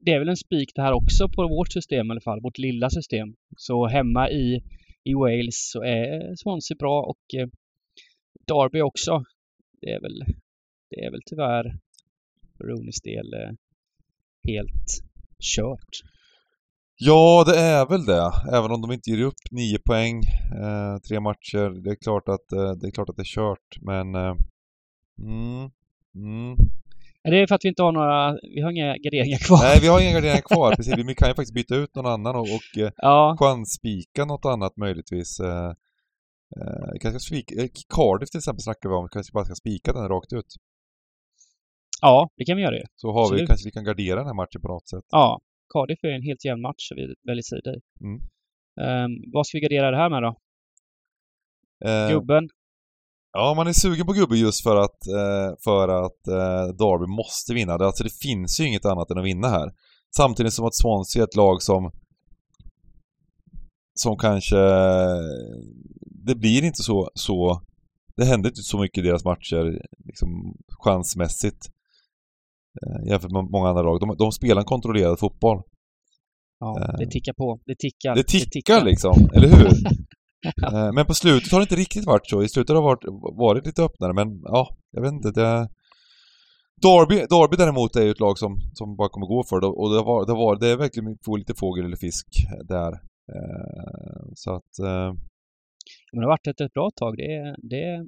[0.00, 2.58] det är väl en spik det här också på vårt system i alla fall, vårt
[2.58, 3.34] lilla system.
[3.56, 4.62] Så hemma i,
[5.04, 7.48] i Wales så är Swansea bra och eh,
[8.46, 9.24] Derby också.
[9.80, 10.24] Det är väl,
[10.90, 11.78] det är väl tyvärr
[12.56, 13.50] för Rooneys del eh,
[14.48, 15.02] helt
[15.56, 16.02] kört.
[16.98, 18.32] Ja, det är väl det.
[18.52, 20.22] Även om de inte ger upp nio poäng,
[20.62, 21.82] eh, tre matcher.
[21.82, 24.14] Det är klart att, eh, det är klart att det är kört, men...
[24.14, 24.34] Eh,
[25.22, 25.70] mm,
[26.14, 26.56] mm.
[27.22, 29.58] Är det för att vi inte har några, vi har inga garderingar kvar?
[29.58, 30.74] Nej, vi har inga garderingar kvar.
[30.74, 34.44] Precis, vi kan ju faktiskt byta ut någon annan och, och eh, Ja, chansspika något
[34.44, 35.40] annat möjligtvis.
[36.60, 39.08] Eh, kanske spika, eh, Cardiff till exempel snackar vi om.
[39.08, 40.50] Kanske bara ska spika den rakt ut.
[42.02, 42.84] ja, det kan vi göra ju.
[42.96, 43.48] Så har vi, Absolut.
[43.48, 45.04] kanske vi kan gardera den här matchen på något sätt.
[45.10, 45.40] Ja,
[45.72, 47.78] Cardiff är en helt jämn match så vi väljer sida i.
[48.04, 48.18] Mm.
[48.84, 50.32] Ehm, vad ska vi gardera det här med då?
[51.88, 52.48] Eh, Gubben?
[53.32, 57.54] Ja, man är sugen på gubbe just för att, eh, för att eh, Derby måste
[57.54, 57.78] vinna.
[57.78, 59.72] Det, alltså, det finns ju inget annat än att vinna här.
[60.16, 61.90] Samtidigt som att Swansea är ett lag som
[63.94, 64.56] som kanske...
[66.26, 67.62] Det blir inte så, så...
[68.16, 70.28] Det händer inte så mycket i deras matcher liksom
[70.84, 71.66] chansmässigt
[72.82, 74.00] eh, jämfört med många andra lag.
[74.00, 75.62] De, de spelar en kontrollerad fotboll.
[76.60, 77.60] Ja, Eh, det tickar på.
[77.66, 78.14] Det tickar.
[78.14, 79.68] Det tickar liksom, eller hur?
[80.72, 82.42] Eh, Men på slutet har det inte riktigt varit så.
[82.42, 83.04] I slutet har det varit,
[83.38, 85.30] varit lite öppnare, men ja, jag vet inte.
[85.30, 85.68] Det...
[86.82, 89.90] Derby, Derby däremot är ju ett lag som, som bara kommer gå för det och
[89.94, 92.26] det, var, det, var, det är verkligen få lite fågel eller fisk
[92.64, 92.92] där.
[93.34, 94.72] Eh, Så att...
[96.16, 97.16] Men det har varit ett, bra tag.
[97.16, 98.06] Det är, det, är-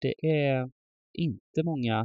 [0.00, 0.68] det är
[1.18, 1.96] inte många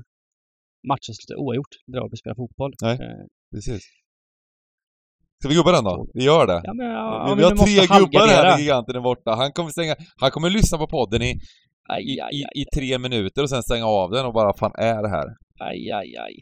[0.88, 2.74] matcher som slutar oavgjort när Derby spelar fotboll.
[2.82, 2.94] Nej.
[3.02, 3.82] Eh, Precis.
[5.40, 6.08] Ska vi gubba den då?
[6.14, 6.62] Vi gör det.
[6.64, 9.32] Ja, men, ja, vi, vi har tre gubbar här när giganten är borta.
[9.32, 9.96] Han kommer stänga...
[10.22, 11.32] Han kommer lyssna på podden i,
[11.90, 15.02] Aj, aj, i, i tre minuter och sen stänga av den och bara fan är
[15.04, 15.28] det här?
[15.60, 16.36] aj, aj, aj.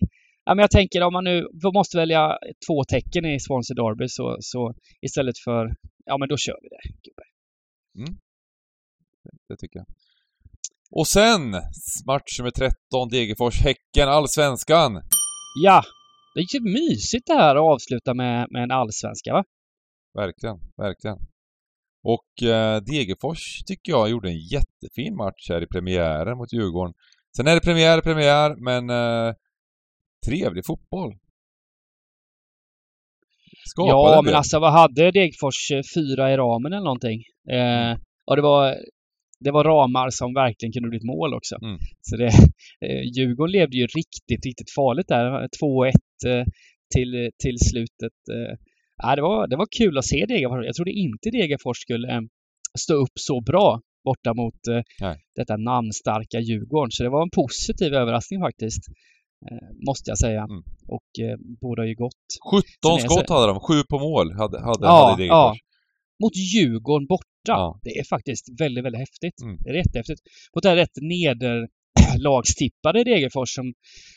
[0.46, 2.38] Ja, men jag tänker om man nu måste välja
[2.68, 5.76] två tecken i Swansea Derby så, så istället för...
[6.06, 6.84] Ja, men då kör vi det.
[7.06, 7.24] gubbe.
[9.50, 9.86] Det tycker jag.
[10.92, 11.52] Och sen
[12.08, 12.76] match nummer 13,
[13.12, 15.02] Degerfors-Häcken, Allsvenskan.
[15.64, 15.84] Ja!
[16.34, 19.44] Det är ju mysigt det här att avsluta med, med en allsvenska, va?
[20.14, 21.18] Verkligen, verkligen.
[22.04, 26.94] Och eh, Degerfors tycker jag gjorde en jättefin match här i premiären mot Djurgården.
[27.38, 29.34] Sen är det premiär, premiär, men eh,
[30.28, 31.14] trevlig fotboll.
[33.70, 34.36] Skapade Ja, en men del.
[34.36, 35.72] alltså vad hade Degerfors?
[35.72, 37.20] Eh, Fyra i ramen eller någonting?
[37.50, 38.76] Eh, och det var,
[39.40, 41.56] det var ramar som verkligen kunde blivit mål också.
[41.62, 41.78] Mm.
[42.02, 42.28] Så det,
[42.86, 45.26] eh, Djurgården levde ju riktigt, riktigt farligt där.
[45.62, 45.92] 2-1
[46.28, 46.46] eh,
[46.96, 48.18] till, till slutet.
[48.32, 48.56] Eh.
[49.04, 50.66] Ja, det, var, det var kul att se Degerfors.
[50.66, 52.22] Jag trodde inte Degerfors skulle eh,
[52.80, 54.82] stå upp så bra borta mot eh,
[55.36, 56.92] detta namnstarka Djurgården.
[56.92, 58.84] Så det var en positiv överraskning faktiskt.
[59.52, 60.42] Eh, måste jag säga.
[60.44, 60.64] Mm.
[60.88, 62.26] Och eh, båda har ju gått.
[62.52, 65.24] 17 Sen är det skott så- hade de, 7 på mål hade, hade, Ja, hade
[65.24, 65.58] Degerfors.
[66.24, 67.30] Mot Djurgården borta.
[67.54, 67.80] Ja.
[67.84, 69.42] Det är faktiskt väldigt, väldigt häftigt.
[69.44, 69.58] Mm.
[69.64, 70.22] Det är jättehäftigt.
[70.56, 73.74] Mot det här rätt nederlagstippade Degerfors som,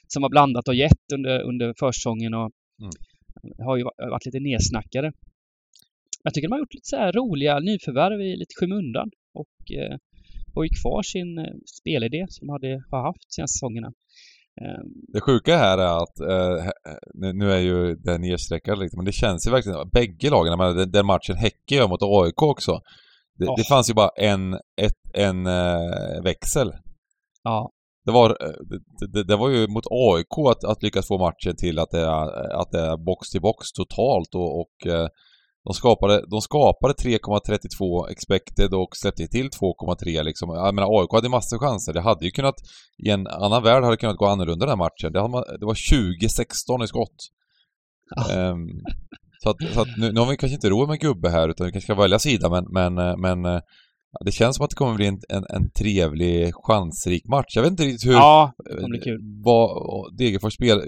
[0.07, 2.51] som har blandat och gett under, under försäsongen och
[2.81, 2.91] Mm.
[3.67, 5.13] har ju va- varit lite nedsnackade.
[6.23, 9.97] Jag tycker de har gjort lite så här roliga nyförvärv i lite skymundan och eh,
[10.55, 11.45] har ju kvar sin eh,
[11.81, 13.93] spelidé som de hade, har haft senaste säsongerna.
[14.61, 14.81] Eh,
[15.13, 16.71] Det sjuka här är att, eh,
[17.35, 21.37] nu, är ju det nedstreckad lite, men det känns ju verkligen, bägge lagen, den matchen
[21.37, 22.81] Häcke gör mot AIK också.
[23.39, 23.55] Det, Ja.
[23.57, 26.73] det fanns ju bara en, ett, en eh, växel.
[27.43, 27.71] ja,
[28.07, 28.77] Det var, eh,
[29.13, 32.61] det, det, var ju mot AIK att, att lyckas få matchen till att det är,
[32.61, 35.09] att det är box till box totalt och, och eh,
[35.65, 40.51] de skapade, de skapade 3,32 expected och släppte till 2,3 liksom.
[40.51, 41.93] Jag menar AIK hade massor chanser.
[41.93, 42.55] Det hade ju kunnat,
[43.07, 45.13] i en annan värld hade det kunnat gå annorlunda den här matchen.
[45.13, 47.17] Det, hade det var 20-16 i skott.
[48.17, 48.33] Ja.
[48.35, 48.67] Ehm,
[49.43, 51.67] så att, så att nu, nu har vi kanske inte råd med gubbe här utan
[51.67, 53.61] vi kanske ska välja sida men, men, eh, men eh,
[54.13, 57.53] ja, det känns som att det kommer bli en, en, en trevlig, chansrik match.
[57.55, 58.15] Jag vet inte riktigt hur...
[58.15, 59.21] ja, det kommer bli kul.
[59.45, 59.71] Vad
[60.19, 60.79] Degerfors spel...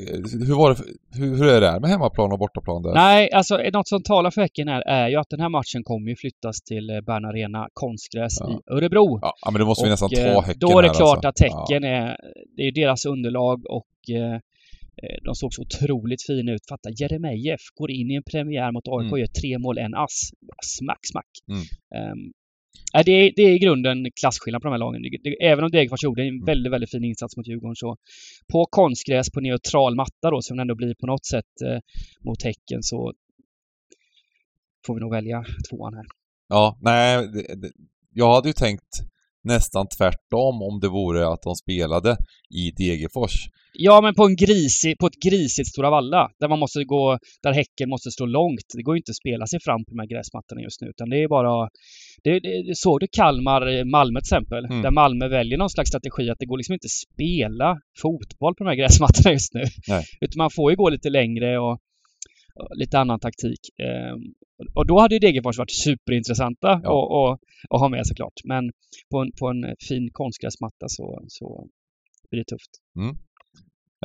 [0.46, 0.76] Hur var det,
[1.18, 2.94] hur, hur är det här med hemmaplan och bortaplan där?
[2.94, 6.08] Nej, alltså något som talar för Häcken här är ju att den här matchen kommer
[6.08, 8.50] ju flyttas till eh, Bern Arena konstgräs Ja.
[8.50, 9.18] i Örebro.
[9.22, 11.24] Ja, ja, men då måste vi nästan eh, ta Häcken Då är det här, klart
[11.24, 11.44] alltså.
[11.44, 12.16] att Häcken är,
[12.56, 14.40] det är deras underlag och eh, eh,
[15.24, 16.66] de såg så otroligt fina ut.
[16.68, 19.20] Fatta, Jeremejeff går in i en premiär mot AIK och Mm.
[19.20, 20.30] gör tre mål, en ass.
[20.64, 21.26] Smack, smack.
[21.50, 21.60] Mm.
[21.94, 22.32] Ehm,
[22.94, 25.02] nej, det, är, det är i grunden klasskillnad på de här lagen.
[25.02, 26.44] Det, det, även om Degerfors gjorde en Mm.
[26.44, 27.96] väldigt, väldigt fin insats mot Djurgården så
[28.52, 31.78] på konstgräs på neutral matta då som det ändå blir på något sätt eh,
[32.24, 33.12] mot Häcken så
[34.86, 36.04] får vi nog välja tvåan här.
[36.48, 37.70] Ja, nej, det,
[38.14, 39.00] jag hade ju tänkt
[39.44, 42.16] nästan tvärtom om det vore att de spelade
[42.60, 43.34] i Degerfors.
[43.72, 47.52] Ja, men på en grisig, på ett grisigt Stora Valla där man måste gå, där
[47.52, 48.66] Häcken måste stå långt.
[48.76, 51.10] Det går ju inte att spela sig fram på de här gräsmattorna just nu, utan
[51.10, 51.68] det är bara...
[52.24, 54.82] Det, det, såg du Kalmar-Malmö till exempel, Mm.
[54.82, 58.64] där Malmö väljer någon slags strategi att det går liksom inte att spela fotboll på
[58.64, 59.64] de här gräsmattorna just nu.
[59.88, 60.04] Nej.
[60.20, 61.78] Utan man får ju gå lite längre och
[62.74, 63.60] lite annan taktik.
[63.78, 64.20] Ehm,
[64.74, 66.90] och då hade ju Degerfors varit superintressanta Ja.
[66.90, 67.38] och, och,
[67.70, 68.38] och ha med såklart.
[68.44, 68.72] Men
[69.10, 71.68] på en, på en fin konstgräsmatta så, så
[72.30, 72.70] blir det tufft.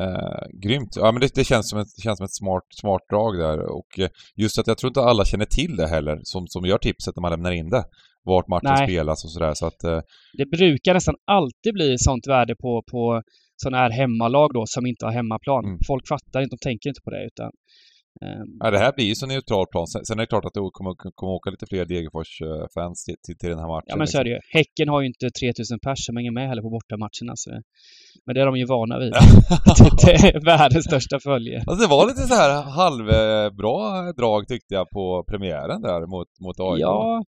[0.02, 0.94] Eh, grymt.
[0.96, 4.00] Ja, men det, det, känns som ett, känns som ett smart, smart drag där och
[4.00, 7.16] eh, just att jag tror inte alla känner till det heller som, som gör tipset
[7.16, 7.84] när man lämnar in det.
[8.24, 8.88] Vart matchen Nej.
[8.88, 10.02] spelas och sådär så att eh,
[10.38, 13.22] det brukar nästan alltid bli sånt värde på, på
[13.56, 15.66] sådana här hemmalag då som inte har hemmaplan.
[15.66, 15.80] Mm.
[15.88, 17.52] Folk fattar inte, de tänker inte på det utan
[18.60, 19.88] Ja, det här blir ju så neutral plan.
[19.88, 23.50] Sen, är det klart att det kommer, kommer åka lite fler Degerfors-fans till, till, till
[23.50, 23.88] den här matchen.
[23.88, 24.40] Ja men så är det ju.
[24.50, 27.34] Häcken har ju inte 3000 pers som hänger med heller på bortamatcherna.
[27.36, 27.62] Så det,
[28.26, 29.14] men det är de ju vana vid.
[30.06, 31.64] det är världens största följe.
[31.68, 36.60] Alltså det var lite så här halvbra drag tyckte jag på premiären där mot, mot
[36.60, 36.82] AIK.
[36.82, 37.24] Ja.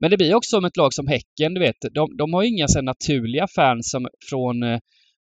[0.00, 1.76] Men det blir också om ett lag som Häcken, du vet.
[1.94, 4.78] De, de har ju inga så naturliga fans som från eh,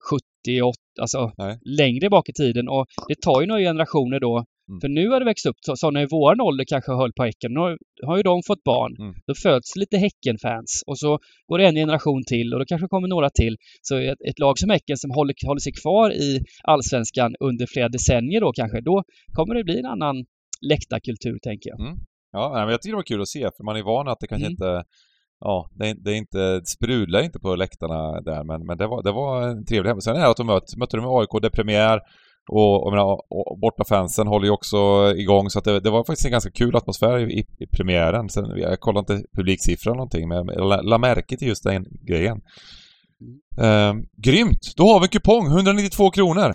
[0.09, 1.59] 78, alltså Nej.
[1.65, 2.69] längre bak i tiden.
[2.69, 4.45] Och det tar ju några generationer då.
[4.71, 4.79] Mm.
[4.81, 7.51] För nu har det växt upp så- sådana i vår ålder kanske höll på Häcken.
[7.53, 8.91] Nu har, har ju de fått barn.
[8.99, 9.13] Mm.
[9.27, 10.71] Då föds lite Häcken-fans.
[10.87, 13.55] Och så går det en generation till och då kanske kommer några till.
[13.81, 17.89] Så ett, ett lag som Häcken som håller, håller sig kvar i Allsvenskan under flera
[17.89, 18.81] decennier då kanske.
[18.81, 19.03] Då
[19.35, 20.15] kommer det bli en annan
[20.69, 21.79] läktarkultur tänker jag.
[22.31, 24.19] Ja, nej, men jag tycker det var kul att se för man är van att
[24.19, 24.51] det kanske Mm.
[24.53, 24.83] inte
[25.43, 28.87] Ja, det, är- det är inte, det sprudlar inte på läktarna där men, men det,
[28.87, 30.01] var, det var en trevlig hemma.
[30.01, 31.99] Sen är det att de mötte, mötte de AIK, det är premiär
[32.51, 34.77] och, och, jag menar, och bortafansen håller ju också
[35.15, 38.29] igång så att det, det var faktiskt en ganska kul atmosfär i, i, i premiären.
[38.29, 42.41] Sen, jag kollade inte publiksiffran någonting men jag la, la märke till just den grejen.
[43.61, 44.73] Ehm, grymt!
[44.77, 46.53] Då har vi en kupong, 192 kronor!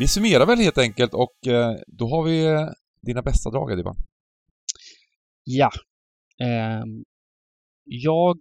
[0.00, 2.68] Vi summerar väl helt enkelt och eh, då har vi eh,
[3.02, 3.96] dina bästa drag Ediban.
[5.44, 5.70] Ja.
[6.42, 7.04] Ehm,
[7.84, 8.36] jag,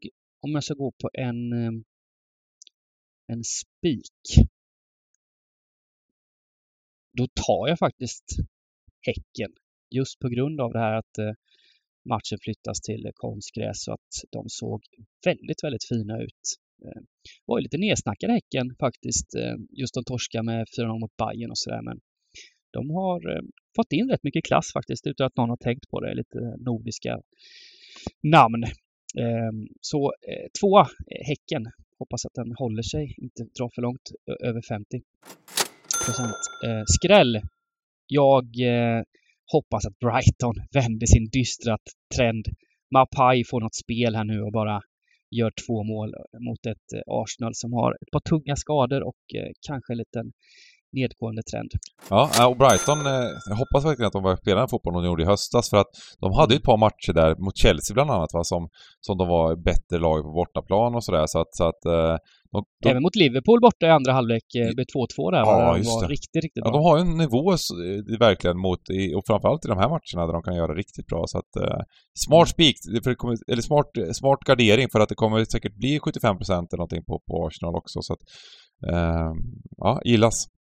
[0.45, 1.83] om jag ska gå på en, ehm,
[3.27, 4.47] en spik.
[7.17, 8.25] Då tar jag faktiskt
[9.01, 9.51] Häcken.
[9.95, 11.33] Just på grund av det här att eh,
[12.09, 14.81] matchen flyttas till eh, konstgräs och att de såg
[15.25, 16.45] väldigt, väldigt fina ut.
[16.85, 19.29] Eh, det var ju lite nedsnackade Häcken faktiskt.
[19.69, 21.81] Just de torska med 4-0 mot Bayern och sådär.
[21.81, 21.99] Men
[22.71, 23.41] de har
[23.75, 26.15] fått in rätt mycket klass faktiskt utan att någon har tänkt på det.
[26.15, 27.21] Lite nordiska
[28.23, 28.63] namn.
[29.19, 31.71] Ehm, så eh, tvåa, eh, Häcken.
[31.99, 34.11] Hoppas att den håller sig, inte drar för långt
[34.43, 35.01] över 50
[36.05, 36.35] procent.
[36.65, 37.41] Eh, skräll.
[38.07, 38.47] Jag
[39.51, 41.77] hoppas att Brighton vänder sin dystra
[42.15, 42.45] trend.
[42.93, 44.81] Mapai får något spel här nu och bara
[45.31, 49.21] gör två mål mot ett Arsenal som har ett par tunga skador och
[49.67, 50.31] kanske en liten
[50.99, 51.71] nedgående trend.
[52.09, 55.07] Ja, äh, och Brighton, eh, jag hoppas verkligen att de börjar spela den fotbollen de
[55.09, 55.91] gjorde i höstas för att
[56.23, 58.69] de hade ju ett par matcher där mot Chelsea bland annat va, som,
[59.05, 62.17] som de var bättre lag på bortaplan och sådär så att, så att eh,
[62.55, 65.39] de, de, Även mot Liverpool borta i andra halvlek eh, blev 2-2 där.
[65.39, 66.07] Ja, just var det.
[66.07, 66.77] riktigt, riktigt ja, bra.
[66.77, 68.81] de har ju en nivå eh, verkligen mot,
[69.17, 71.81] och framförallt i de här matcherna där de kan göra riktigt bra så att eh,
[72.25, 76.39] smart spik, det kommer, eller smart, smart gardering för att det kommer säkert bli 75%
[76.49, 78.23] eller någonting på, på Arsenal också så att
[78.91, 79.31] eh,
[79.77, 80.54] ja, gillas.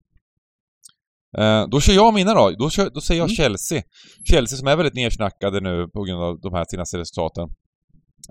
[1.38, 2.50] Eh, då kör jag mina då.
[2.58, 3.36] Då, kör, då säger jag Mm.
[3.36, 3.82] Chelsea.
[4.30, 7.48] Chelsea som är väldigt nersnackade nu på grund av de här senaste resultaten.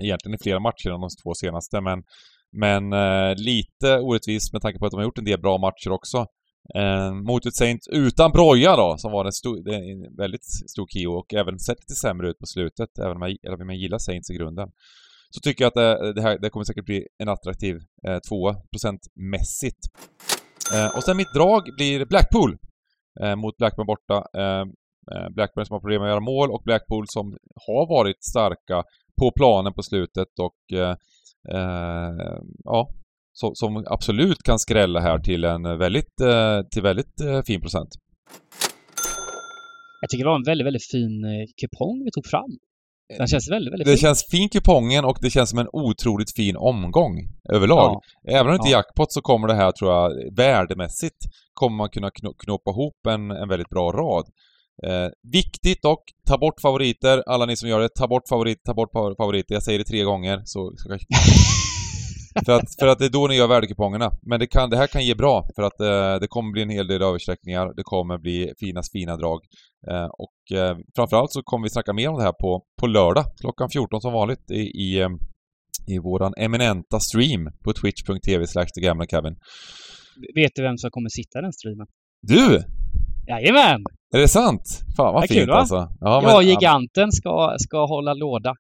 [0.01, 2.03] Egentligen i flera matcher än de två senaste, men,
[2.51, 5.91] men eh, lite orättvist med tanke på att de har gjort en del bra matcher
[5.91, 6.25] också.
[6.75, 11.07] Eh, mot ett Saint utan Broja då, som var en, stor, en väldigt stor kio
[11.07, 13.97] och även sett lite sämre ut på slutet, även om jag, även om jag gillar
[13.97, 14.69] Saints i grunden.
[15.29, 17.75] Så tycker jag att det, det här det kommer säkert bli en attraktiv
[18.07, 19.81] eh, tvåa procentmässigt.
[20.73, 22.57] Eh, och sen mitt drag blir Blackpool
[23.21, 24.27] eh, mot Blackburn borta.
[24.37, 24.65] Eh,
[25.11, 27.37] eh, Blackburn som har problem med att göra mål och Blackpool som
[27.67, 28.83] har varit starka
[29.19, 30.95] på planen på slutet och eh,
[31.49, 32.89] eh, ja,
[33.33, 37.89] så, som absolut kan skrälla här till en väldigt, eh, till väldigt eh, fin procent.
[40.01, 42.57] Jag tycker det var en väldigt, väldigt fin eh, kupong vi tog fram.
[43.17, 43.97] Den känns väldigt, väldigt Det fin.
[44.01, 47.17] känns fin kupongen och det känns som en otroligt fin omgång
[47.53, 48.01] överlag.
[48.23, 48.31] Ja.
[48.31, 48.77] Även om det inte är Ja.
[48.77, 51.17] jackpot så kommer det här, tror jag, värdemässigt
[51.53, 54.25] kommer man kunna kno- knåpa ihop en, en väldigt bra rad.
[54.87, 57.23] Eh, viktigt dock, ta bort favoriter.
[57.27, 59.53] Alla ni som gör det, ta bort favoriter, ta bort fa- favoriter.
[59.55, 60.71] Jag säger det tre gånger, så...
[62.45, 64.11] för, att, för att det är då ni gör värdekupongerna.
[64.21, 66.69] Men det, kan, det här kan ge bra, för att eh, det kommer bli en
[66.69, 67.73] hel del översträckningar.
[67.75, 69.39] Det kommer bli finas fina drag.
[69.91, 73.25] Eh, och eh, framförallt så kommer vi snacka mer om det här på, på lördag,
[73.41, 75.09] klockan 14 som vanligt, i, i, eh,
[75.87, 78.67] i våran eminenta stream på twitch.tv slash
[79.09, 79.35] Kevin.
[80.35, 81.87] Vet du vem som kommer sitta i den streamen?
[82.21, 82.63] Du!
[83.27, 83.81] Jajamän!
[84.15, 84.79] Är det sant?
[84.97, 85.55] Fan vad fint kul, va?
[85.55, 85.75] alltså.
[85.75, 88.55] Ja, Ja, men- giganten ska, ska hålla låda.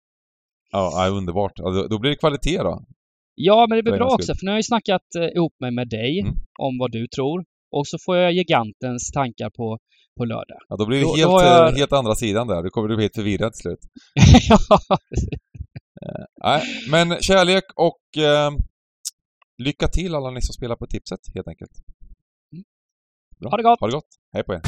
[0.71, 1.51] Ja, underbart.
[1.55, 2.83] Ja, då, blir det kvalitet då.
[3.35, 5.71] Ja, men det blir bra också, för nu har jag ju snackat eh, ihop mig
[5.71, 6.33] med dig Mm.
[6.59, 7.45] om vad du tror.
[7.71, 9.77] Och så får jag gigantens tankar på,
[10.17, 10.57] på lördag.
[10.69, 12.63] Ja, då blir det Då- då helt, har jag- eh, helt andra sidan där.
[12.63, 13.79] Du kommer bli helt förvirrad till slut.
[14.49, 14.57] ja,
[16.43, 16.61] Nej,
[16.91, 18.51] men kärlek och eh,
[19.57, 21.71] lycka till alla ni som spelar på tipset helt enkelt.
[23.49, 23.79] ha det gott!
[23.79, 24.07] Ha det gott.
[24.33, 24.61] Hej på er.